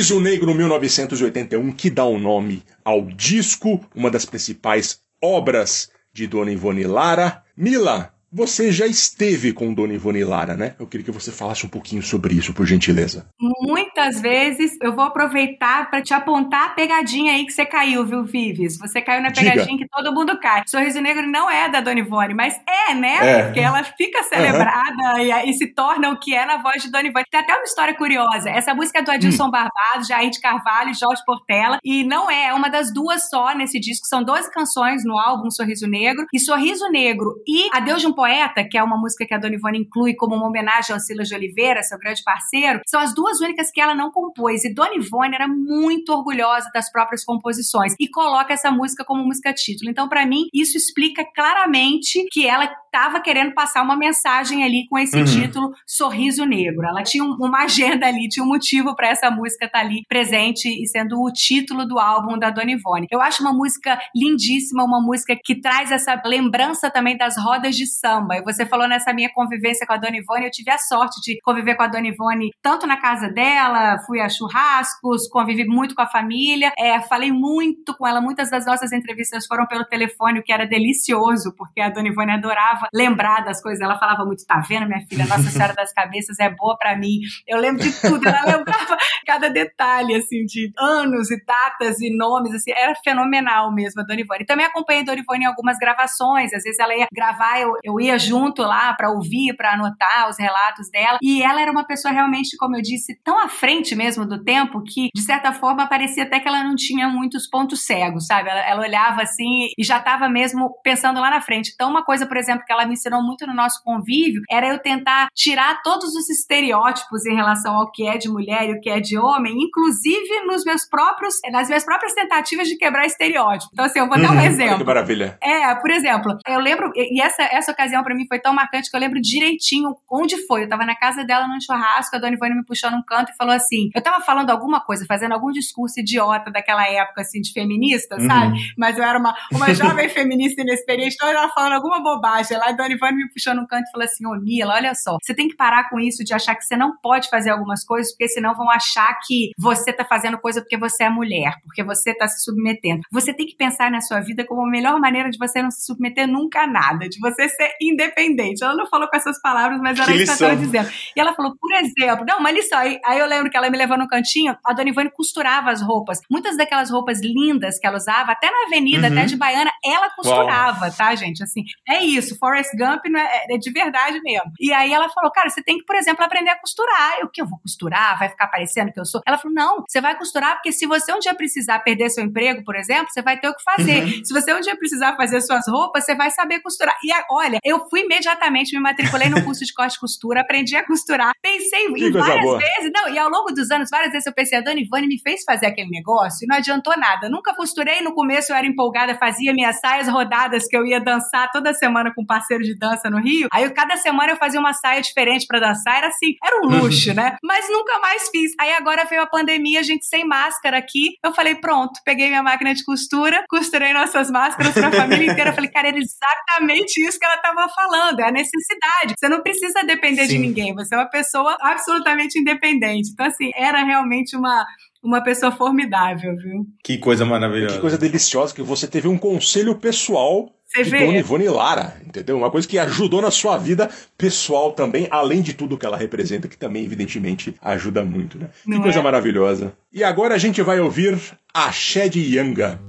[0.03, 6.51] Sorriso Negro 1981, que dá o nome ao disco, uma das principais obras de Dona
[6.51, 7.45] Ivone Lara.
[7.57, 10.75] Mila, você já esteve com Dona Ivone Lara, né?
[10.79, 13.27] Eu queria que você falasse um pouquinho sobre isso, por gentileza.
[13.61, 18.25] Muitas vezes eu vou aproveitar para te apontar a pegadinha aí que você caiu, viu,
[18.25, 18.79] Vives?
[18.79, 19.51] Você caiu na Diga.
[19.51, 20.63] pegadinha que todo mundo cai.
[20.67, 23.19] Sorriso Negro não é da Dona Ivone, mas é, né?
[23.21, 23.43] É.
[23.45, 27.09] Porque ela fica celebrada e, e se torna o que é na voz de Dona
[27.09, 27.25] Ivone.
[27.31, 28.49] Tem até uma história curiosa.
[28.49, 31.79] Essa música é do Adilson Barbados, Jair de Carvalho Jorge Portela.
[31.85, 34.07] E não é, é uma das duas só nesse disco.
[34.07, 36.27] São 12 canções no álbum Sorriso Negro.
[36.33, 39.57] E Sorriso Negro e Adeus de um Poeta, que é uma música que a Dona
[39.57, 43.41] Ivone inclui como uma homenagem ao Silas de Oliveira, seu grande parceiro, são as duas
[43.41, 44.65] únicas que ela não compôs.
[44.65, 49.53] E Dona Ivone era muito orgulhosa das próprias composições e coloca essa música como música
[49.53, 49.91] título.
[49.91, 54.99] Então, para mim, isso explica claramente que ela estava querendo passar uma mensagem ali com
[54.99, 55.25] esse Uhum.
[55.25, 56.87] título Sorriso Negro.
[56.87, 60.69] Ela tinha um- uma agenda ali, tinha um motivo para essa música estar ali presente
[60.69, 63.07] e sendo o título do álbum da Dona Ivone.
[63.11, 67.87] Eu acho uma música lindíssima, uma música que traz essa lembrança também das rodas de
[67.87, 68.37] samba.
[68.37, 71.41] E você falou nessa minha convivência com a Dona Ivone, eu tive a sorte de
[71.43, 76.03] conviver com a Dona Ivone tanto na casa dela, fui a churrascos, convivi muito com
[76.03, 80.43] a família, é, falei muito com ela, muitas das nossas entrevistas foram pelo telefone, o
[80.43, 84.61] que era delicioso, porque a Dona Ivone adorava lembrar das coisas, ela falava muito, tá
[84.61, 88.27] vendo minha filha, Nossa Senhora das Cabeças é boa pra mim, eu lembro de tudo,
[88.27, 94.01] ela lembrava cada detalhe, assim, de anos e datas e nomes, assim, era fenomenal mesmo
[94.01, 94.47] a Dona Ivone.
[94.47, 98.01] Também acompanhei a Dona Ivone em algumas gravações, às vezes ela ia gravar, eu, eu
[98.01, 102.13] ia junto lá pra ouvir, pra anotar os relatos dela, e ela era uma pessoa
[102.13, 106.25] realmente, como eu disse, tão à frente mesmo do tempo, que de certa forma parecia
[106.25, 108.51] até que ela não tinha muitos pontos cegos, sabe?
[108.51, 111.73] Ela, ela olhava assim e já estava mesmo pensando lá na frente.
[111.75, 114.79] Então, uma coisa, por exemplo, que ela me ensinou muito no nosso convívio era eu
[114.79, 118.89] tentar tirar todos os estereótipos em relação ao que é de mulher e o que
[118.91, 123.71] é de homem, inclusive nos meus próprios, nas minhas próprias tentativas de quebrar estereótipo.
[123.73, 124.41] Então, assim, eu vou dar um Uhum.
[124.41, 124.79] exemplo.
[124.79, 125.39] Que maravilha.
[125.43, 128.97] É, por exemplo, eu lembro, e essa, essa ocasião pra mim foi tão marcante que
[128.97, 130.65] eu lembro direitinho onde foi.
[130.65, 133.37] Eu tava na casa dela num churrasco, a Dona Ivone me puxou num canto e
[133.37, 137.53] falou assim: eu tava falando alguma coisa, fazendo algum discurso idiota daquela época, assim, de
[137.53, 138.27] feminista, Uhum.
[138.27, 138.59] sabe?
[138.79, 142.57] Mas eu era uma, uma jovem feminista inexperiente, então eu tava falando alguma bobagem.
[142.63, 145.17] Lá a Dona Ivone me puxou num canto e falou assim: Ô Mila, olha só,
[145.21, 148.13] você tem que parar com isso de achar que você não pode fazer algumas coisas,
[148.13, 152.15] porque senão vão achar que você tá fazendo coisa porque você é mulher, porque você
[152.15, 153.03] tá se submetendo.
[153.11, 155.85] Você tem que pensar na sua vida como a melhor maneira de você não se
[155.85, 158.63] submeter nunca a nada, de você ser independente.
[158.63, 160.91] Ela não falou com essas palavras, mas era Que isso que ela estava dizendo.
[161.17, 162.79] E ela falou, por exemplo, não, uma lição.
[162.79, 165.83] Aí, aí eu lembro que ela me levou no cantinho, a Dona Ivone costurava as
[165.83, 166.21] roupas.
[166.31, 169.13] Muitas daquelas roupas lindas que ela usava, até na avenida, Uhum.
[169.13, 171.43] até de baiana, ela costurava, tá, gente?
[171.43, 172.39] Assim, é isso.
[172.53, 174.53] Forrest Gump não é, é de verdade mesmo.
[174.61, 177.19] E aí ela falou, cara, você tem que, por exemplo, aprender a costurar.
[177.21, 178.19] Eu, o que eu vou costurar?
[178.19, 179.23] Vai ficar parecendo que eu sou?
[179.27, 182.63] Ela falou, não, você vai costurar porque se você um dia precisar perder seu emprego,
[182.65, 184.05] por exemplo, você vai ter o que fazer.
[184.05, 184.25] Uhum.
[184.25, 186.95] Se você um dia precisar fazer suas roupas, você vai saber costurar.
[187.03, 190.87] E olha, eu fui imediatamente, me matriculei no curso de corte e costura, aprendi a
[190.87, 191.33] costurar.
[191.41, 192.59] Pensei Que em várias boa.
[192.59, 195.19] vezes, não, e ao longo dos anos, várias vezes eu pensei, a Dona Ivone me
[195.21, 197.27] fez fazer aquele negócio e não adiantou nada.
[197.27, 201.01] Eu nunca costurei, no começo eu era empolgada, fazia minhas saias rodadas que eu ia
[201.01, 203.49] dançar toda semana com um parceiro de dança no Rio.
[203.53, 207.15] Aí cada semana eu fazia uma saia diferente pra dançar, era assim, era um luxo,
[207.15, 207.37] né?
[207.43, 208.53] Mas nunca mais fiz.
[208.61, 211.17] Aí agora veio a pandemia, a gente sem máscara aqui.
[211.25, 215.51] Eu falei, pronto, peguei minha máquina de costura, costurei nossas máscaras pra família inteira.
[215.51, 219.15] Eu falei, cara, era exatamente isso que ela tava falando, é a necessidade.
[219.19, 220.39] Você não precisa depender de Sim.
[220.39, 223.11] ninguém, você é uma pessoa absolutamente independente.
[223.13, 224.65] Então, assim, era realmente uma,
[225.03, 226.67] uma pessoa formidável, viu?
[226.83, 227.75] Que coisa maravilhosa.
[227.75, 231.05] Que coisa deliciosa que você teve um conselho pessoal Você de vê?
[231.05, 232.37] Dona Ivone Lara, entendeu?
[232.37, 236.49] Uma coisa que ajudou na sua vida pessoal também, além de tudo que ela representa,
[236.49, 238.49] que também, evidentemente, ajuda muito, né?
[238.67, 239.03] Não que coisa é?
[239.03, 239.75] maravilhosa.
[239.93, 241.19] E agora a gente vai ouvir
[241.53, 242.81] Axé de Yanga.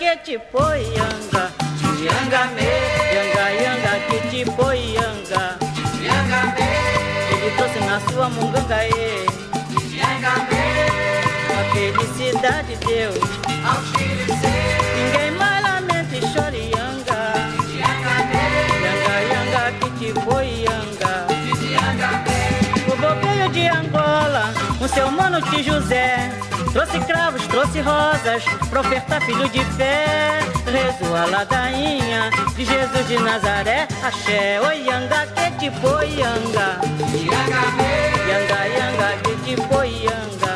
[0.00, 1.52] Que te poianga,
[2.06, 2.68] yanga me,
[3.14, 5.42] yanga yanga que te poianga,
[6.02, 6.68] yanga me,
[7.32, 9.26] ele trouxe na sua munganga e,
[10.48, 10.64] me,
[11.52, 13.12] a felicidade deu,
[13.62, 13.78] ao
[14.96, 17.20] ninguém mais lamenta e chora yanga,
[17.80, 18.42] yanga me,
[18.84, 21.12] yanga yanga que te poianga,
[21.74, 22.40] yanga me,
[22.90, 24.44] o bloqueio de Angola,
[24.80, 26.49] o seu mano de José.
[26.72, 30.38] Trouxe cravos, trouxe rosas, pra ofertar filho de fé.
[30.66, 33.88] Rezou a ladainha de Jesus de Nazaré.
[34.04, 36.78] Axé, oi, yanga, que te foi, yanga.
[38.28, 40.52] Yanga, yanga, que te foi, yanga.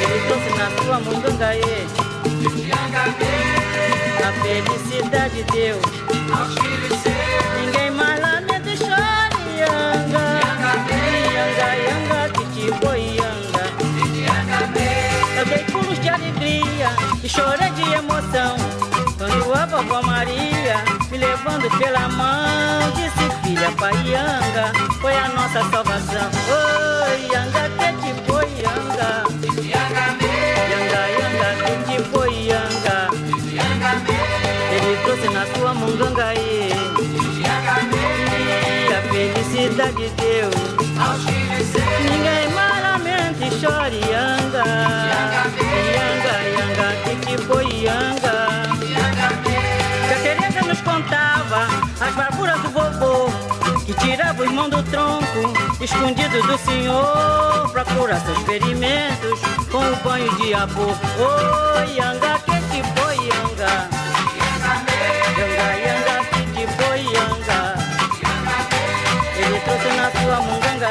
[0.00, 1.50] Ele trouxe na sua mundanga.
[4.24, 5.82] A felicidade Deus.
[7.60, 7.77] Ninguém mais lamenta
[17.28, 18.56] e chorei de emoção.
[19.18, 20.76] Quando a vovó Maria,
[21.10, 26.30] me levando pela mão, disse filha Paianga, foi a nossa salvação.
[26.48, 29.10] Oi, Yanga, que te foi, Yanga.
[29.62, 32.98] Yanga, Yanga, que te foi, Yanga.
[34.72, 36.34] Ele trouxe na sua munganga.
[36.34, 36.72] E
[38.94, 40.54] a felicidade de Deus.
[42.02, 45.07] Ninguém mais lamenta e chora, Yanga.
[54.10, 59.38] Tirava o irmão do tronco, escondido do senhor, pra curar seus ferimentos,
[59.70, 60.96] com o banho de amor.
[61.76, 63.88] Oi, Yanga, que te foi, Yanga?
[65.38, 67.58] Yanga, Yanga, que te foi, Yanga?
[69.36, 70.88] Ele trouxe na sua munganga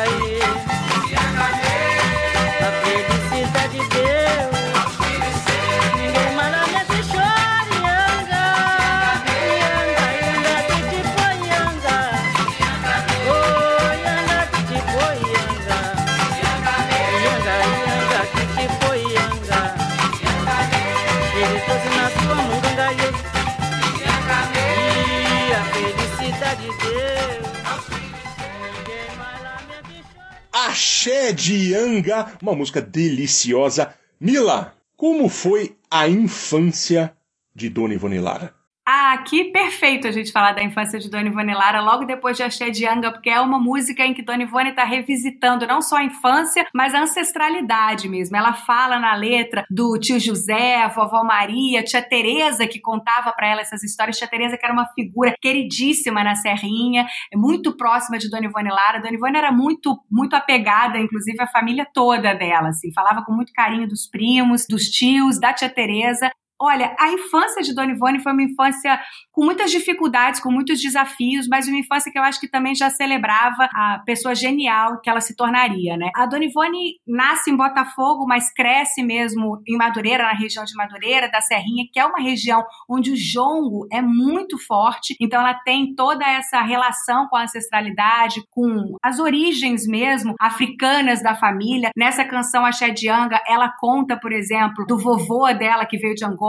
[31.33, 33.93] de Yanga, uma música deliciosa.
[34.19, 37.15] Mila, como foi a infância
[37.55, 38.56] de Dona Ivone Lara?
[38.89, 42.43] Ah, que perfeito a gente falar da infância de Dona Ivone Lara logo depois de
[42.43, 45.97] Axé de Anga, porque é uma música em que Dona Ivone está revisitando não só
[45.97, 48.37] a infância, mas a ancestralidade mesmo.
[48.37, 53.59] Ela fala na letra do tio José, vovó Maria, tia Teresa que contava para ela
[53.59, 54.17] essas histórias.
[54.17, 59.01] Tia Teresa que era uma figura queridíssima na Serrinha, muito próxima de Dona Ivone Lara.
[59.01, 63.51] Dona Ivone era muito muito apegada, inclusive a família toda dela, assim, falava com muito
[63.51, 66.31] carinho dos primos, dos tios, da tia Teresa.
[66.59, 68.99] Olha, a infância de Dona Ivone foi uma infância
[69.31, 72.89] com muitas dificuldades, com muitos desafios, mas uma infância que eu acho que também já
[72.89, 76.09] celebrava a pessoa genial que ela se tornaria, né?
[76.15, 81.29] A Dona Ivone nasce em Botafogo, mas cresce mesmo em Madureira, na região de Madureira,
[81.29, 85.93] da Serrinha, que é uma região onde o jongo é muito forte, então ela tem
[85.93, 91.91] toda essa relação com a ancestralidade, com as origens mesmo africanas da família.
[91.95, 96.25] Nessa canção Axé de Anga, ela conta, por exemplo, do vovô dela que veio de
[96.25, 96.46] Angola,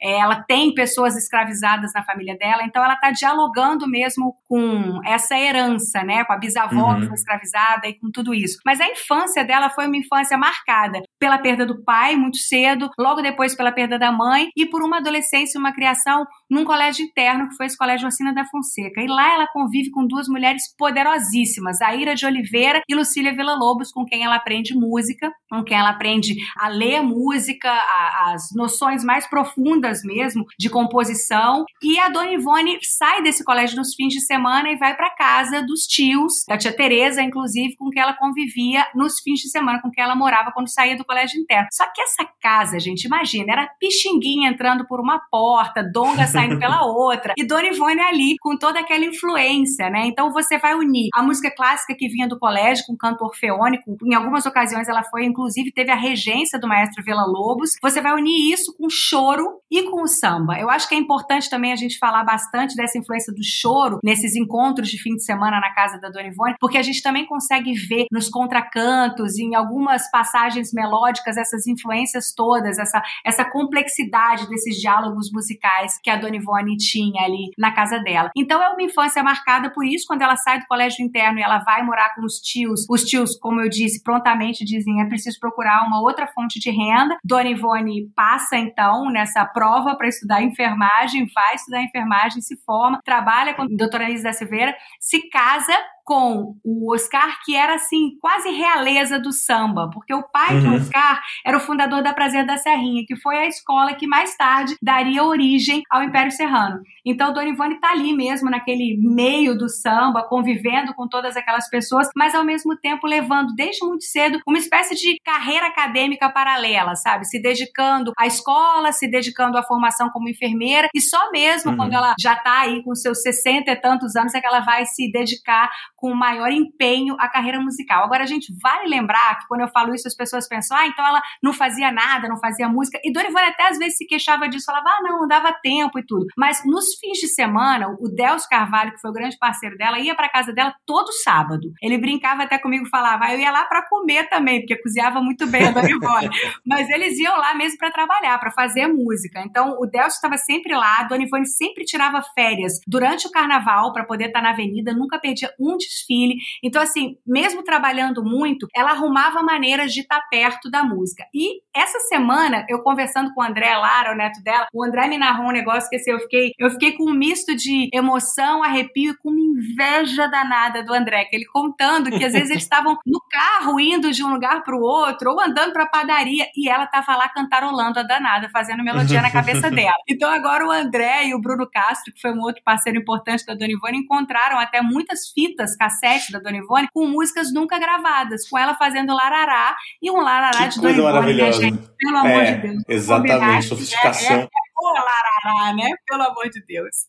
[0.00, 5.38] é, ela tem pessoas escravizadas na família dela, então ela está dialogando mesmo com essa
[5.38, 7.00] herança, né, com a bisavó Uhum.
[7.00, 8.58] que foi escravizada e com tudo isso.
[8.64, 13.20] Mas a infância dela foi uma infância marcada pela perda do pai muito cedo, logo
[13.20, 17.56] depois pela perda da mãe e por uma adolescência uma criação num colégio interno que
[17.56, 19.00] foi esse colégio Ocina da Fonseca.
[19.00, 23.90] E lá ela convive com duas mulheres poderosíssimas, a Ira de Oliveira e Lucília Villa-Lobos,
[23.92, 29.04] com quem ela aprende música, com quem ela aprende a ler música, a- as noções
[29.04, 31.64] mais profundas mesmo de composição.
[31.82, 35.62] E a Dona Ivone sai desse colégio nos fins de semana e vai para casa
[35.62, 39.90] dos tios, da tia Teresa, inclusive, com quem ela convivia nos fins de semana, com
[39.90, 41.68] quem ela morava quando saía do colégio interno.
[41.72, 46.84] Só que essa casa, gente, imagina, era Pixinguinha entrando por uma porta, Donga saindo pela
[46.86, 50.06] outra, e Dona Ivone ali com toda aquela influência, né?
[50.06, 54.14] Então você vai unir a música clássica que vinha do colégio com canto orfeônico, em
[54.14, 57.70] algumas ocasiões ela foi, inclusive, teve a regência do maestro Vila Lobos.
[57.82, 60.58] Você vai unir isso com choro e com o samba.
[60.58, 64.34] Eu acho que é importante também a gente falar bastante dessa influência do choro nesses
[64.36, 67.72] encontros de fim de semana na casa da Dona Ivone, porque a gente também consegue
[67.74, 74.76] ver nos contracantos e em algumas passagens melódicas essas influências todas, essa, essa complexidade desses
[74.76, 78.30] diálogos musicais que a Dona Ivone tinha ali na casa dela.
[78.36, 81.58] Então é uma infância marcada por isso, quando ela sai do colégio interno e ela
[81.58, 85.86] vai morar com os tios, os tios, como eu disse, prontamente dizem, é preciso procurar
[85.86, 87.16] uma outra fonte de renda.
[87.24, 93.54] Dona Ivone passa então nessa prova para estudar enfermagem, vai estudar enfermagem, se forma, trabalha
[93.54, 95.72] com a doutora Anise da Silveira, se casa
[96.08, 100.76] com o Oscar, que era assim, quase realeza do samba, porque o pai do Uhum.
[100.76, 104.74] Oscar era o fundador da Prazer da Serrinha, que foi a escola que mais tarde
[104.82, 106.80] daria origem ao Império Serrano.
[107.04, 112.08] Então, Dona Ivone está ali mesmo, naquele meio do samba, convivendo com todas aquelas pessoas,
[112.16, 117.26] mas ao mesmo tempo levando, desde muito cedo, uma espécie de carreira acadêmica paralela, sabe?
[117.26, 121.76] Se dedicando à escola, se dedicando à formação como enfermeira, e só mesmo Uhum.
[121.76, 124.86] quando ela já está aí com seus 60 e tantos anos é que ela vai
[124.86, 125.68] se dedicar
[125.98, 128.04] com maior empenho à carreira musical.
[128.04, 131.04] Agora, a gente vale lembrar que quando eu falo isso, as pessoas pensam, ah, então
[131.04, 133.00] ela não fazia nada, não fazia música.
[133.04, 135.98] E Dona Ivone até às vezes se queixava disso, falava, ah, não, não dava tempo
[135.98, 136.26] e tudo.
[136.36, 140.14] Mas nos fins de semana, o Delcio Carvalho, que foi o grande parceiro dela, ia
[140.14, 141.72] pra casa dela todo sábado.
[141.82, 145.48] Ele brincava até comigo, falava, ah, eu ia lá pra comer também, porque cozinhava muito
[145.48, 146.30] bem a Dona Ivone.
[146.64, 149.42] Mas eles iam lá mesmo pra trabalhar, pra fazer música.
[149.44, 153.92] Então, o Delcio estava sempre lá, a Dona Ivone sempre tirava férias durante o carnaval
[153.92, 156.36] pra poder estar na avenida, nunca perdia um desfile.
[156.62, 161.24] Então, assim, mesmo trabalhando muito, ela arrumava maneiras de estar perto da música.
[161.34, 165.18] E essa semana, eu conversando com o André Lara, o neto dela, o André me
[165.18, 169.12] narrou um negócio que assim, eu fiquei, eu fiquei com um misto de emoção, arrepio
[169.12, 172.96] e com uma inveja danada do André, que ele contando que às vezes eles estavam
[173.06, 176.68] no carro indo de um lugar para o outro, ou andando para a padaria, e
[176.68, 179.96] ela tava lá cantarolando a danada, fazendo melodia na cabeça dela.
[180.08, 183.54] Então agora o André e o Bruno Castro, que foi um outro parceiro importante da
[183.54, 188.58] Dona Ivone, encontraram até muitas fitas, cassete da Dona Ivone, com músicas nunca gravadas, com
[188.58, 191.88] ela fazendo larará e um larará Que de coisa Dona Ivone, né, gente?
[191.98, 192.82] Pelo amor É, de Deus.
[192.88, 194.36] exatamente, que sofisticação.
[194.36, 195.88] É, é, é larará, né?
[196.06, 197.06] Pelo amor de Deus.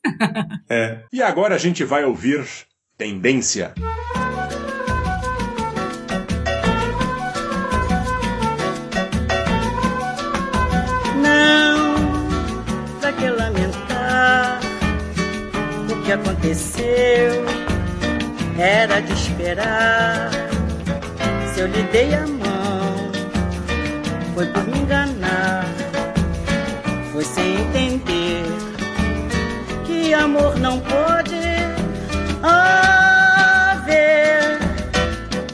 [0.70, 1.04] É.
[1.12, 2.46] E agora a gente vai ouvir
[2.98, 3.74] Tendência.
[11.22, 14.60] Não, pra que lamentar
[15.92, 17.44] o que aconteceu?
[18.62, 20.32] Era de esperar.
[21.54, 23.10] Se eu lhe dei a mão,
[24.34, 25.66] foi por me enganar,
[27.14, 28.44] foi sem entender
[29.86, 31.40] que amor não pode
[32.44, 33.00] haver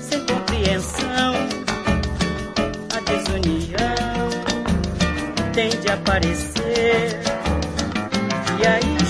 [0.02, 1.36] sem compreensão.
[2.92, 4.30] A desunião
[5.54, 7.20] tem de aparecer.
[8.60, 9.05] E aí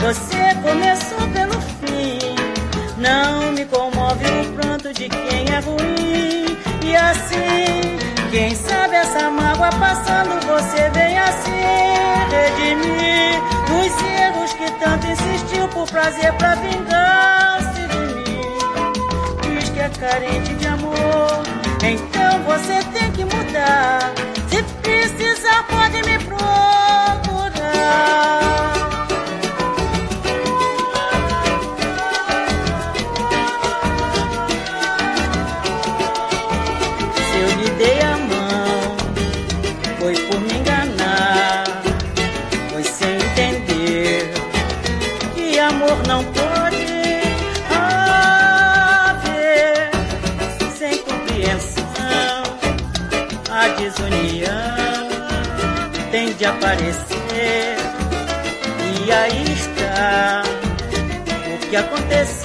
[0.00, 2.18] Você começou pelo fim.
[2.96, 6.56] Não me comove o pranto de quem é ruim.
[6.84, 7.98] E assim,
[8.30, 15.86] quem sabe essa mágoa passando, você vem assim redimir dos erros que tanto insistiu por
[15.88, 19.58] prazer pra vingar-se de mim.
[19.58, 21.42] Diz que é carente de amor,
[21.82, 24.12] então você tem que mudar.
[24.48, 26.07] Se precisar, pode me
[56.58, 57.76] aparecer,
[59.06, 60.42] e aí está
[61.54, 62.37] o que aconteceu.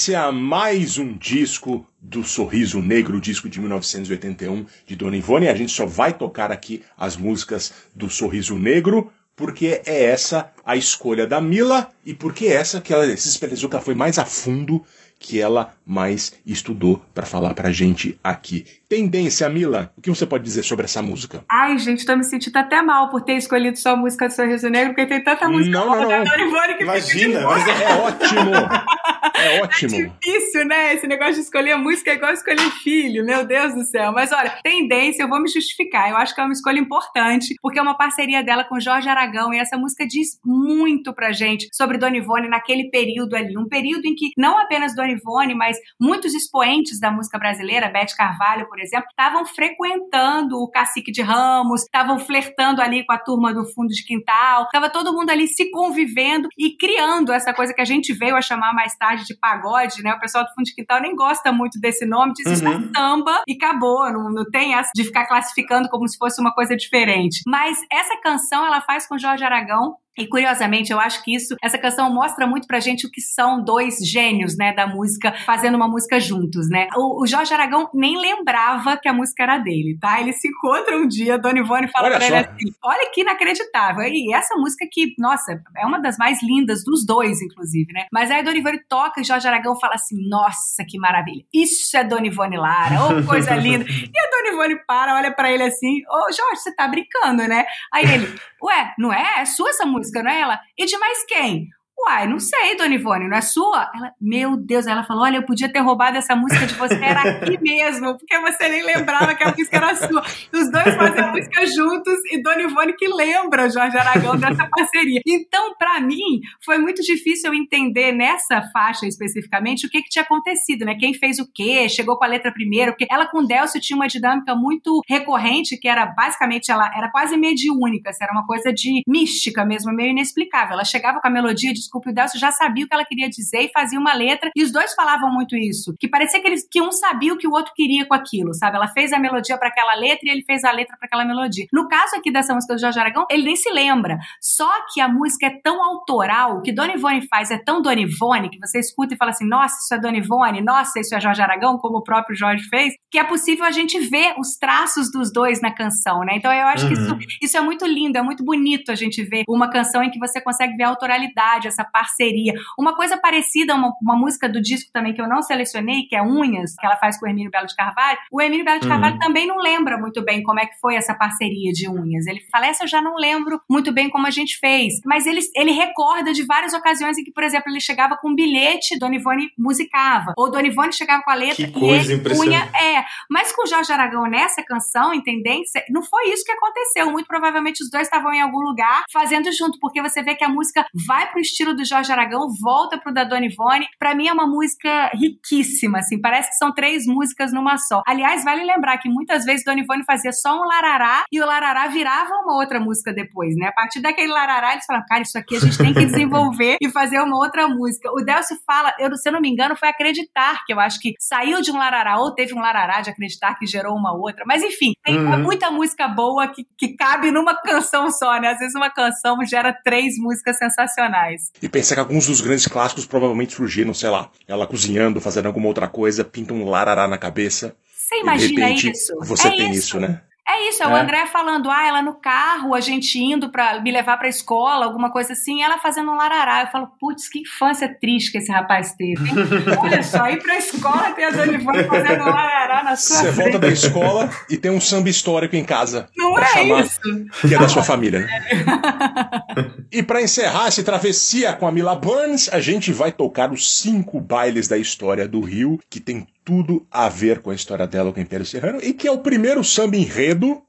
[0.00, 5.46] Tendência, mais um disco do Sorriso Negro, disco de 1981 de Dona Ivone.
[5.46, 10.74] A gente só vai tocar aqui as músicas do Sorriso Negro, porque é essa a
[10.74, 14.18] escolha da Mila e porque é essa que ela se especializou, que ela foi mais
[14.18, 14.82] a fundo,
[15.18, 18.64] que ela mais estudou para falar pra gente aqui.
[18.88, 21.44] Tendência, Mila, o que você pode dizer sobre essa música?
[21.52, 24.70] Ai, gente, tô me sentindo até mal por ter escolhido só a música do Sorriso
[24.70, 26.24] Negro, porque tem tanta música Não, não, da não.
[26.24, 29.60] Dona Ivone que Imagina, mas é É ótimo!
[29.60, 30.16] É ótimo!
[30.22, 30.94] difícil, né?
[30.94, 34.12] Esse negócio de escolher música é igual escolher filho, meu Deus do céu.
[34.12, 36.10] Mas olha, tendência, eu vou me justificar.
[36.10, 39.52] Eu acho que é uma escolha importante, porque é uma parceria dela com Jorge Aragão,
[39.52, 43.56] e essa música diz muito pra gente sobre Dona Ivone naquele período ali.
[43.56, 48.14] Um período em que não apenas Dona Ivone, mas muitos expoentes da música brasileira, Beth
[48.16, 53.52] Carvalho, por exemplo, estavam frequentando o Cacique de Ramos, estavam flertando ali com a turma
[53.52, 57.80] do fundo de quintal, estava todo mundo ali se convivendo e criando essa coisa que
[57.80, 60.14] a gente veio a chamar mais tarde de pagode, né?
[60.14, 63.42] O pessoal do fundo de quintal nem gosta muito desse nome, diz isso é samba
[63.46, 67.42] e acabou, não, não tem essa de ficar classificando como se fosse uma coisa diferente.
[67.46, 71.78] Mas essa canção ela faz com Jorge Aragão E curiosamente, eu acho que isso, essa
[71.78, 75.88] canção mostra muito pra gente o que são dois gênios, né, da música, fazendo uma
[75.88, 76.88] música juntos, né?
[76.94, 80.20] O, o Jorge Aragão nem lembrava que a música era dele, tá?
[80.20, 82.34] Ele se encontra um dia, Dona Ivone fala Olha pra só.
[82.34, 84.04] ele assim: olha que inacreditável.
[84.04, 88.04] E essa música que, nossa, é uma das mais lindas dos dois, inclusive, né?
[88.12, 91.44] Mas aí a Dona Ivone toca e Jorge Aragão fala assim: nossa, que maravilha.
[91.52, 93.86] Isso é Dona Ivone Lara, ô coisa linda.
[94.10, 97.64] E a Dona Ivone para, olha pra ele assim: ô Jorge, você tá brincando, né?
[97.92, 99.40] Aí ele, ué, não é?
[99.40, 100.60] É sua essa música, não é ela?
[100.76, 101.68] E de mais quem?
[102.02, 103.90] Uai, não sei, Dona Ivone, não é sua?
[103.94, 107.20] Ela, meu Deus, ela falou: olha, eu podia ter roubado essa música de você, era
[107.20, 110.22] aqui mesmo, porque você nem lembrava que a música era sua.
[110.22, 115.20] Os dois fazem a música juntos e Dona Ivone que lembra Jorge Aragão dessa parceria.
[115.26, 120.24] Então, pra mim, foi muito difícil eu entender nessa faixa especificamente o que, que tinha
[120.24, 120.94] acontecido, né?
[120.94, 123.96] Quem fez o quê, chegou com a letra primeiro, porque ela com o Delcio tinha
[123.96, 128.72] uma dinâmica muito recorrente, que era basicamente, ela era quase mediúnica, assim, era uma coisa
[128.72, 130.72] de mística mesmo, meio inexplicável.
[130.72, 133.28] Ela chegava com a melodia, desculpa, e o Delcio já sabia o que ela queria
[133.28, 136.66] dizer e fazia uma letra, e os dois falavam muito isso, que parecia que, eles,
[136.70, 138.76] que um sabia o que o outro queria com aquilo, sabe?
[138.76, 141.66] Ela fez a melodia para aquela letra e ele fez a letra para aquela melodia.
[141.72, 144.18] No caso aqui dessa música do Jorge Aragão, ele nem se lembra.
[144.40, 148.00] Só que a música é tão autoral, o que Dona Ivone faz é tão Dona
[148.00, 151.20] Ivone, que você escuta e fala assim, nossa, isso é Dona Ivone, nossa, isso é
[151.20, 155.10] Jorge Aragão, como o próprio Jorge fez, que é possível a gente ver os traços
[155.10, 156.32] dos dois na canção, né?
[156.36, 159.44] Então eu acho que isso, isso é muito lindo, é muito bonito a gente ver
[159.48, 162.54] uma canção em que você consegue ver a autoralidade, essa parceria.
[162.78, 166.22] Uma coisa parecida, uma, uma música do disco também que eu não selecionei, que é
[166.22, 168.18] Unhas, que ela faz com o Emílio Belo de Carvalho.
[168.30, 171.14] O Emílio Belo de Carvalho também não lembra muito bem como é que foi essa
[171.14, 172.26] parceria de Unhas.
[172.26, 174.94] Ele fala, essa eu já não lembro muito bem como a gente fez.
[175.04, 178.34] Mas ele, ele recorda de várias ocasiões em que, por exemplo, ele chegava com um
[178.34, 180.34] bilhete, Dona Ivone musicava.
[180.36, 183.62] Ou Dona Ivone chegava com a letra Que coisa e ele punha é, mas com
[183.62, 187.10] o Jorge Aragão nessa canção, em tendência, não foi isso que aconteceu.
[187.10, 190.48] Muito provavelmente os dois estavam em algum lugar fazendo junto, porque você vê que a
[190.48, 193.86] música vai pro estilo do Jorge Aragão, volta pro da Dona Ivone.
[193.98, 198.02] Pra mim é uma música riquíssima, assim, parece que são três músicas numa só.
[198.06, 201.86] Aliás, vale lembrar que muitas vezes Dona Ivone fazia só um larará e o larará
[201.88, 203.68] virava uma outra música depois, né?
[203.68, 206.88] A partir daquele larará, eles falaram, cara, isso aqui a gente tem que desenvolver e
[206.90, 208.10] fazer uma outra música.
[208.12, 211.14] O Delcio fala, eu, se eu não me engano, foi acreditar, que eu acho que
[211.18, 214.44] saiu de um larará ou teve um larará de acreditar que gerou uma outra.
[214.46, 215.42] Mas enfim, tem Uhum.
[215.42, 218.48] muita música boa que, que cabe numa canção só, né?
[218.48, 221.50] Às vezes uma canção gera três músicas sensacionais.
[221.62, 225.66] E pensar que alguns dos grandes clássicos provavelmente surgiram, sei lá, ela cozinhando, fazendo alguma
[225.66, 227.74] outra coisa, pinta um larará na cabeça.
[227.94, 229.14] Você e de imagina repente isso?
[229.20, 229.78] você é tem isso.
[229.78, 230.22] isso, né?
[230.48, 231.00] É isso, é o É.
[231.00, 235.10] André falando, ah, ela no carro, a gente indo pra me levar pra escola, alguma
[235.12, 236.62] coisa assim, ela fazendo um larará.
[236.62, 239.34] Eu falo, putz, que infância triste que esse rapaz teve, hein?
[239.80, 243.30] Olha só, ir pra escola ter a Dona Ivone fazendo um larará na sua Você
[243.30, 246.08] volta da escola e tem um samba histórico em casa.
[246.16, 247.00] Não é chamar, isso.
[247.46, 248.28] Que é da sua família, né?
[249.92, 254.20] E pra encerrar essa travessia com a Mila Burns, a gente vai tocar os cinco
[254.20, 258.18] bailes da história do Rio, que tem tudo a ver com a história dela com
[258.18, 260.60] o Império Serrano, e que é o primeiro samba enredo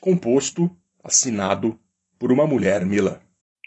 [0.00, 0.68] composto,
[1.04, 1.78] assinado
[2.18, 3.20] por uma mulher, Mila.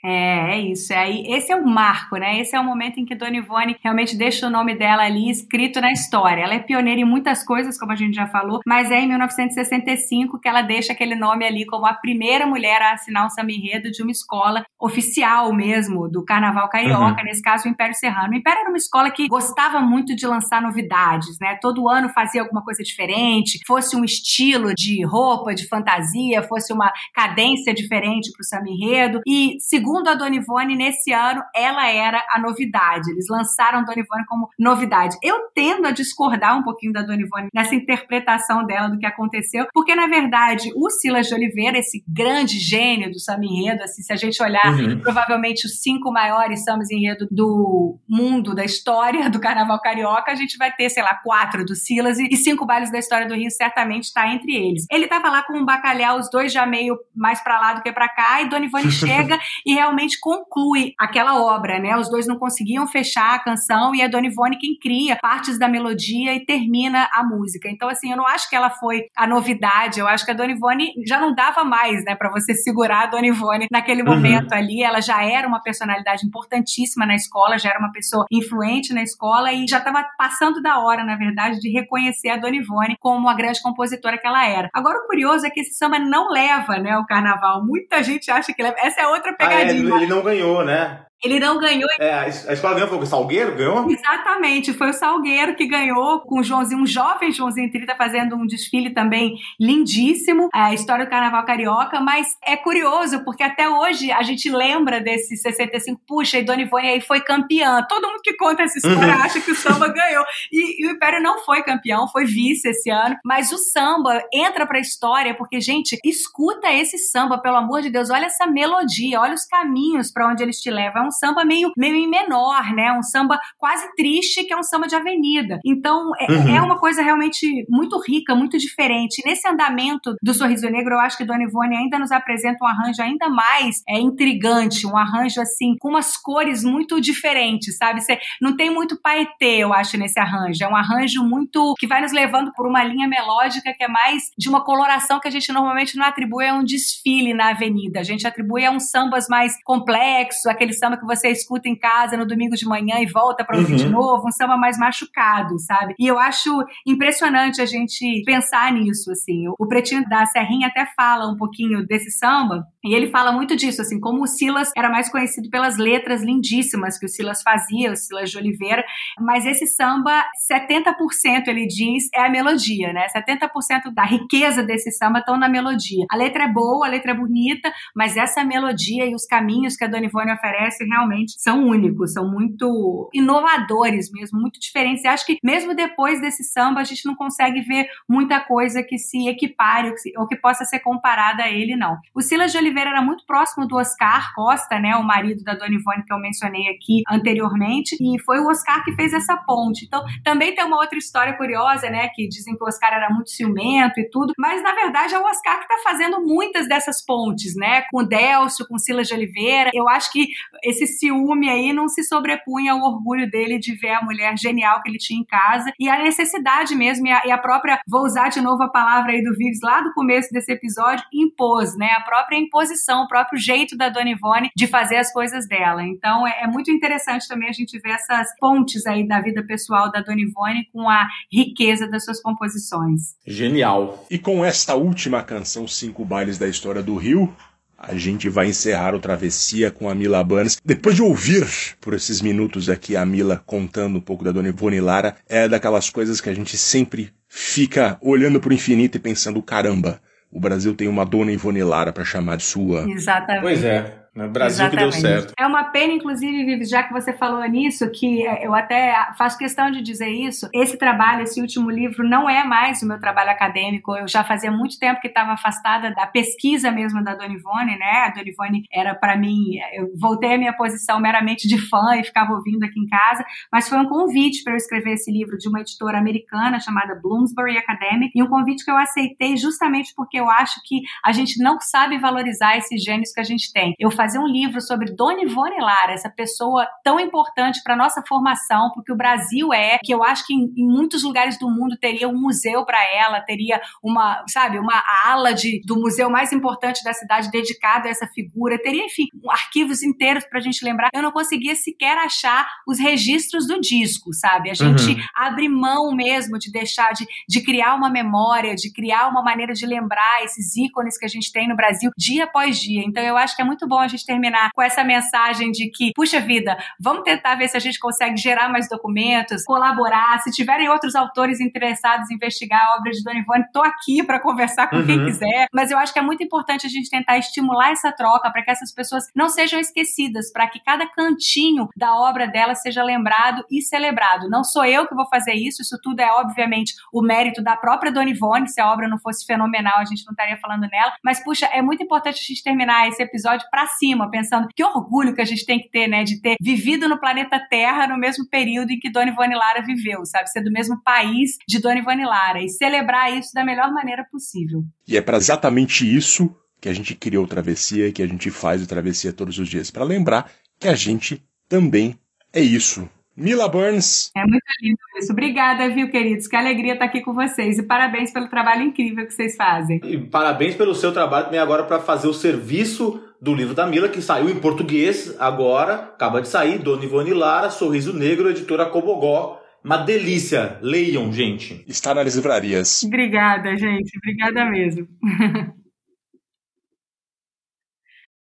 [0.04, 0.92] É, é isso.
[0.94, 2.40] É aí, esse é o marco, né?
[2.40, 5.80] Esse é o momento em que Dona Ivone realmente deixa o nome dela ali escrito
[5.80, 6.42] na história.
[6.42, 10.40] Ela é pioneira em muitas coisas, como a gente já falou, mas é em 1965
[10.40, 13.92] que ela deixa aquele nome ali como a primeira mulher a assinar um samba enredo
[13.92, 18.34] de uma escola oficial mesmo, do Carnaval Carioca, nesse caso o Império Serrano.
[18.34, 21.58] O Império era uma escola que gostava muito de lançar novidades, né?
[21.62, 26.92] Todo ano fazia alguma coisa diferente, fosse um estilo de roupa, de fantasia, fosse uma
[27.14, 29.22] cadência diferente para o samba enredo.
[29.28, 29.58] E,
[29.92, 33.12] segundo a Dona Ivone, nesse ano, ela era a novidade.
[33.12, 35.18] Eles lançaram a Dona Ivone como novidade.
[35.22, 39.68] Eu tendo a discordar um pouquinho da Dona Ivone nessa interpretação dela do que aconteceu,
[39.74, 44.14] porque, na verdade, o Silas de Oliveira, esse grande gênio do samba enredo, assim, se
[44.14, 45.00] a gente olhar Uhum.
[45.00, 50.58] provavelmente os cinco maiores sambas enredo do mundo, da história do Carnaval Carioca, a gente
[50.58, 53.50] vai ter, sei lá, quatro do Silas e, e cinco bailes da história do Rio
[53.52, 54.86] certamente está entre eles.
[54.90, 57.92] Ele tava lá com um bacalhau, os dois já meio mais pra lá do que
[57.92, 61.98] pra cá, e Dona Ivone chega e realmente conclui aquela obra, né?
[61.98, 65.68] Os dois não conseguiam fechar a canção e é Dona Ivone quem cria partes da
[65.68, 67.70] melodia e termina a música.
[67.70, 70.52] Então, assim, eu não acho que ela foi a novidade, eu acho que a Dona
[70.52, 74.84] Ivone já não dava mais, né, pra você segurar a Dona Ivone naquele momento ali.
[74.84, 79.52] Ela já era uma personalidade importantíssima na escola, já era uma pessoa influente na escola
[79.52, 83.34] e já estava passando da hora, na verdade, de reconhecer a Dona Ivone como a
[83.34, 84.70] grande compositora que ela era.
[84.74, 87.66] Agora, o curioso é que esse samba não leva, né, o carnaval.
[87.66, 88.76] Muita gente acha que leva.
[88.80, 89.71] Essa é outra pegadinha.
[89.80, 91.06] Ele, não ganhou, né?
[91.24, 91.88] Ele não ganhou.
[92.00, 93.90] É, a es- a escola ganhou, foi o Salgueiro, ganhou?
[93.90, 98.46] Exatamente, foi o Salgueiro que ganhou com o Joãozinho, um jovem Joãozinho 30 fazendo um
[98.46, 104.22] desfile também lindíssimo, a história do Carnaval Carioca, mas é curioso porque até hoje a
[104.24, 107.86] gente lembra desse 65, puxa, e Dona Ivone aí foi campeã.
[107.88, 109.22] Todo mundo que conta essa história Uhum.
[109.22, 110.24] acha que o samba ganhou.
[110.52, 114.66] E, e o Império não foi campeão, foi vice esse ano, mas o samba entra
[114.66, 119.34] pra história porque, gente, escuta esse samba, pelo amor de Deus, olha essa melodia, olha
[119.34, 121.04] os caminhos pra onde eles te levam.
[121.04, 122.92] É um samba meio, meio em menor, né?
[122.94, 125.60] Um samba quase triste, que é um samba de avenida.
[125.66, 126.56] Então, é, Uhum.
[126.58, 129.22] é uma coisa realmente muito rica, muito diferente.
[129.26, 133.02] Nesse andamento do Sorriso Negro, eu acho que Dona Ivone ainda nos apresenta um arranjo
[133.02, 138.02] ainda mais é, intrigante, um arranjo assim, com umas cores muito diferentes, sabe?
[138.02, 140.64] Você não tem muito paetê, eu acho, nesse arranjo.
[140.64, 144.24] É um arranjo muito que vai nos levando por uma linha melódica que é mais
[144.38, 148.00] de uma coloração que a gente normalmente não atribui a um desfile na avenida.
[148.00, 152.16] A gente atribui a uns sambas mais complexos, aquele samba que você escuta em casa
[152.16, 153.78] no domingo de manhã e volta para ouvir Uhum.
[153.78, 155.94] de novo, um samba mais machucado, sabe?
[156.00, 156.50] E eu acho
[156.86, 159.46] impressionante a gente pensar nisso, assim.
[159.60, 163.82] O Pretinho da Serrinha até fala um pouquinho desse samba, e ele fala muito disso,
[163.82, 167.96] assim, como o Silas era mais conhecido pelas letras lindíssimas que o Silas fazia, o
[167.96, 168.84] Silas de Oliveira,
[169.20, 173.08] mas esse samba, 70% ele diz é a melodia, né?
[173.16, 176.06] 70% da riqueza desse samba estão na melodia.
[176.12, 179.84] A letra é boa, a letra é bonita, mas essa melodia e os caminhos que
[179.84, 185.04] a Dona Ivone oferece realmente são únicos, são muito inovadores mesmo, muito diferentes.
[185.04, 188.98] E acho que mesmo depois desse samba a gente não consegue ver muita coisa que
[188.98, 191.98] se equipare ou que, se- ou que possa ser comparada a ele, não.
[192.14, 195.74] O Silas de Oliveira era muito próximo do Oscar Costa, né, o marido da Dona
[195.74, 199.86] Ivone que eu mencionei aqui anteriormente, e foi o Oscar que fez essa ponte.
[199.86, 203.30] Então, também tem uma outra história curiosa, né, que dizem que o Oscar era muito
[203.30, 207.56] ciumento e tudo, mas na verdade é o Oscar que está fazendo muitas dessas pontes,
[207.56, 209.70] né, com o Delcio, com o Silas de Oliveira.
[209.74, 210.28] Eu acho que
[210.72, 214.90] esse ciúme aí não se sobrepunha ao orgulho dele de ver a mulher genial que
[214.90, 218.30] ele tinha em casa e a necessidade mesmo, e a, e a própria, vou usar
[218.30, 222.02] de novo a palavra aí do Vives lá do começo desse episódio, impôs, né, a
[222.02, 225.84] própria imposição, o próprio jeito da Dona Ivone de fazer as coisas dela.
[225.84, 229.92] Então é, é muito interessante também a gente ver essas pontes aí da vida pessoal
[229.92, 233.16] da Dona Ivone com a riqueza das suas composições.
[233.26, 234.06] Genial.
[234.10, 237.34] E com esta última canção, Cinco Bailes da História do Rio,
[237.82, 240.62] a gente vai encerrar o Travessia com a Mila Banes.
[240.64, 241.48] Depois de ouvir
[241.80, 245.90] por esses minutos aqui a Mila contando um pouco da Dona Ivone Lara, é daquelas
[245.90, 250.00] coisas que a gente sempre fica olhando pro infinito e pensando, caramba,
[250.32, 252.90] o Brasil tem uma Dona Ivone Lara para chamar de sua.
[252.90, 253.42] Exatamente.
[253.42, 254.01] Pois é.
[254.14, 255.22] No Brasil que deu Exatamente.
[255.22, 255.34] certo.
[255.40, 259.38] É uma pena, inclusive, Vivi, já que você falou nisso, que é, eu até faço
[259.38, 260.50] questão de dizer isso.
[260.54, 263.96] Esse trabalho, esse último livro, não é mais o meu trabalho acadêmico.
[263.96, 268.06] Eu já fazia muito tempo que estava afastada da pesquisa mesmo da Dona Ivone, né?
[268.06, 272.04] A Dona Ivone era, para mim, eu voltei à minha posição meramente de fã e
[272.04, 275.48] ficava ouvindo aqui em casa, mas foi um convite para eu escrever esse livro de
[275.48, 280.30] uma editora americana chamada Bloomsbury Academic, e um convite que eu aceitei justamente porque eu
[280.30, 283.74] acho que a gente não sabe valorizar esses gênios que a gente tem.
[283.80, 288.72] Eu fazer um livro sobre Dona Ivone Lara, essa pessoa tão importante para nossa formação,
[288.74, 292.10] porque o Brasil é, que eu acho que em, em muitos lugares do mundo teria
[292.10, 296.94] um museu para ela, teria uma, sabe, uma ala de, do museu mais importante da
[296.94, 300.90] cidade dedicado a essa figura, teria, enfim, arquivos inteiros para a gente lembrar.
[300.96, 304.50] Eu não conseguia sequer achar os registros do disco, sabe?
[304.50, 305.06] A gente Uhum.
[305.16, 309.66] abre mão mesmo de deixar, de, de criar uma memória, de criar uma maneira de
[309.68, 312.84] lembrar esses ícones que a gente tem no Brasil dia após dia.
[312.84, 315.92] Então eu acho que é muito bom a gente terminar com essa mensagem de que,
[315.96, 320.20] puxa vida, vamos tentar ver se a gente consegue gerar mais documentos, colaborar.
[320.22, 324.20] Se tiverem outros autores interessados em investigar a obra de Dona Ivone, tô aqui para
[324.20, 325.06] conversar com quem Uhum.
[325.06, 325.48] quiser.
[325.54, 328.52] Mas eu acho que é muito importante a gente tentar estimular essa troca para que
[328.52, 333.62] essas pessoas não sejam esquecidas, para que cada cantinho da obra dela seja lembrado e
[333.62, 334.30] celebrado.
[334.30, 337.92] Não sou eu que vou fazer isso, isso tudo é obviamente o mérito da própria
[337.92, 338.48] Dona Ivone.
[338.50, 340.94] Se a obra não fosse fenomenal, a gente não estaria falando nela.
[341.04, 345.16] Mas puxa, é muito importante a gente terminar esse episódio para cima, pensando que orgulho
[345.16, 348.28] que a gente tem que ter, né, de ter vivido no planeta Terra no mesmo
[348.30, 350.30] período em que Dona Ivone Lara viveu, sabe?
[350.30, 354.64] Ser do mesmo país de Dona Ivone Lara e celebrar isso da melhor maneira possível.
[354.88, 358.30] E é para exatamente isso que a gente criou o Travessia e que a gente
[358.30, 359.72] faz o Travessia todos os dias.
[359.72, 361.96] Para lembrar que a gente também
[362.32, 362.88] é isso.
[363.16, 365.12] Mila Burns, É muito lindo isso.
[365.12, 366.28] Obrigada, viu, queridos?
[366.28, 369.82] Que alegria estar aqui com vocês e parabéns pelo trabalho incrível que vocês fazem.
[369.84, 373.88] E parabéns pelo seu trabalho também agora para fazer o serviço do livro da Mila,
[373.88, 379.40] que saiu em português agora, acaba de sair, Dona Ivone Lara, Sorriso Negro, editora Cobogó.
[379.64, 380.58] Uma delícia.
[380.60, 381.64] Leiam, gente.
[381.68, 382.82] está nas livrarias.
[382.82, 383.96] Obrigada, gente.
[383.96, 384.88] Obrigada mesmo.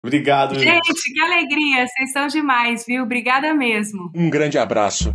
[0.05, 0.64] Obrigado, gente.
[0.64, 1.87] Gente, que alegria.
[1.87, 3.05] Vocês são demais, viu?
[3.05, 4.11] Obrigada mesmo.
[4.16, 5.14] Um grande abraço.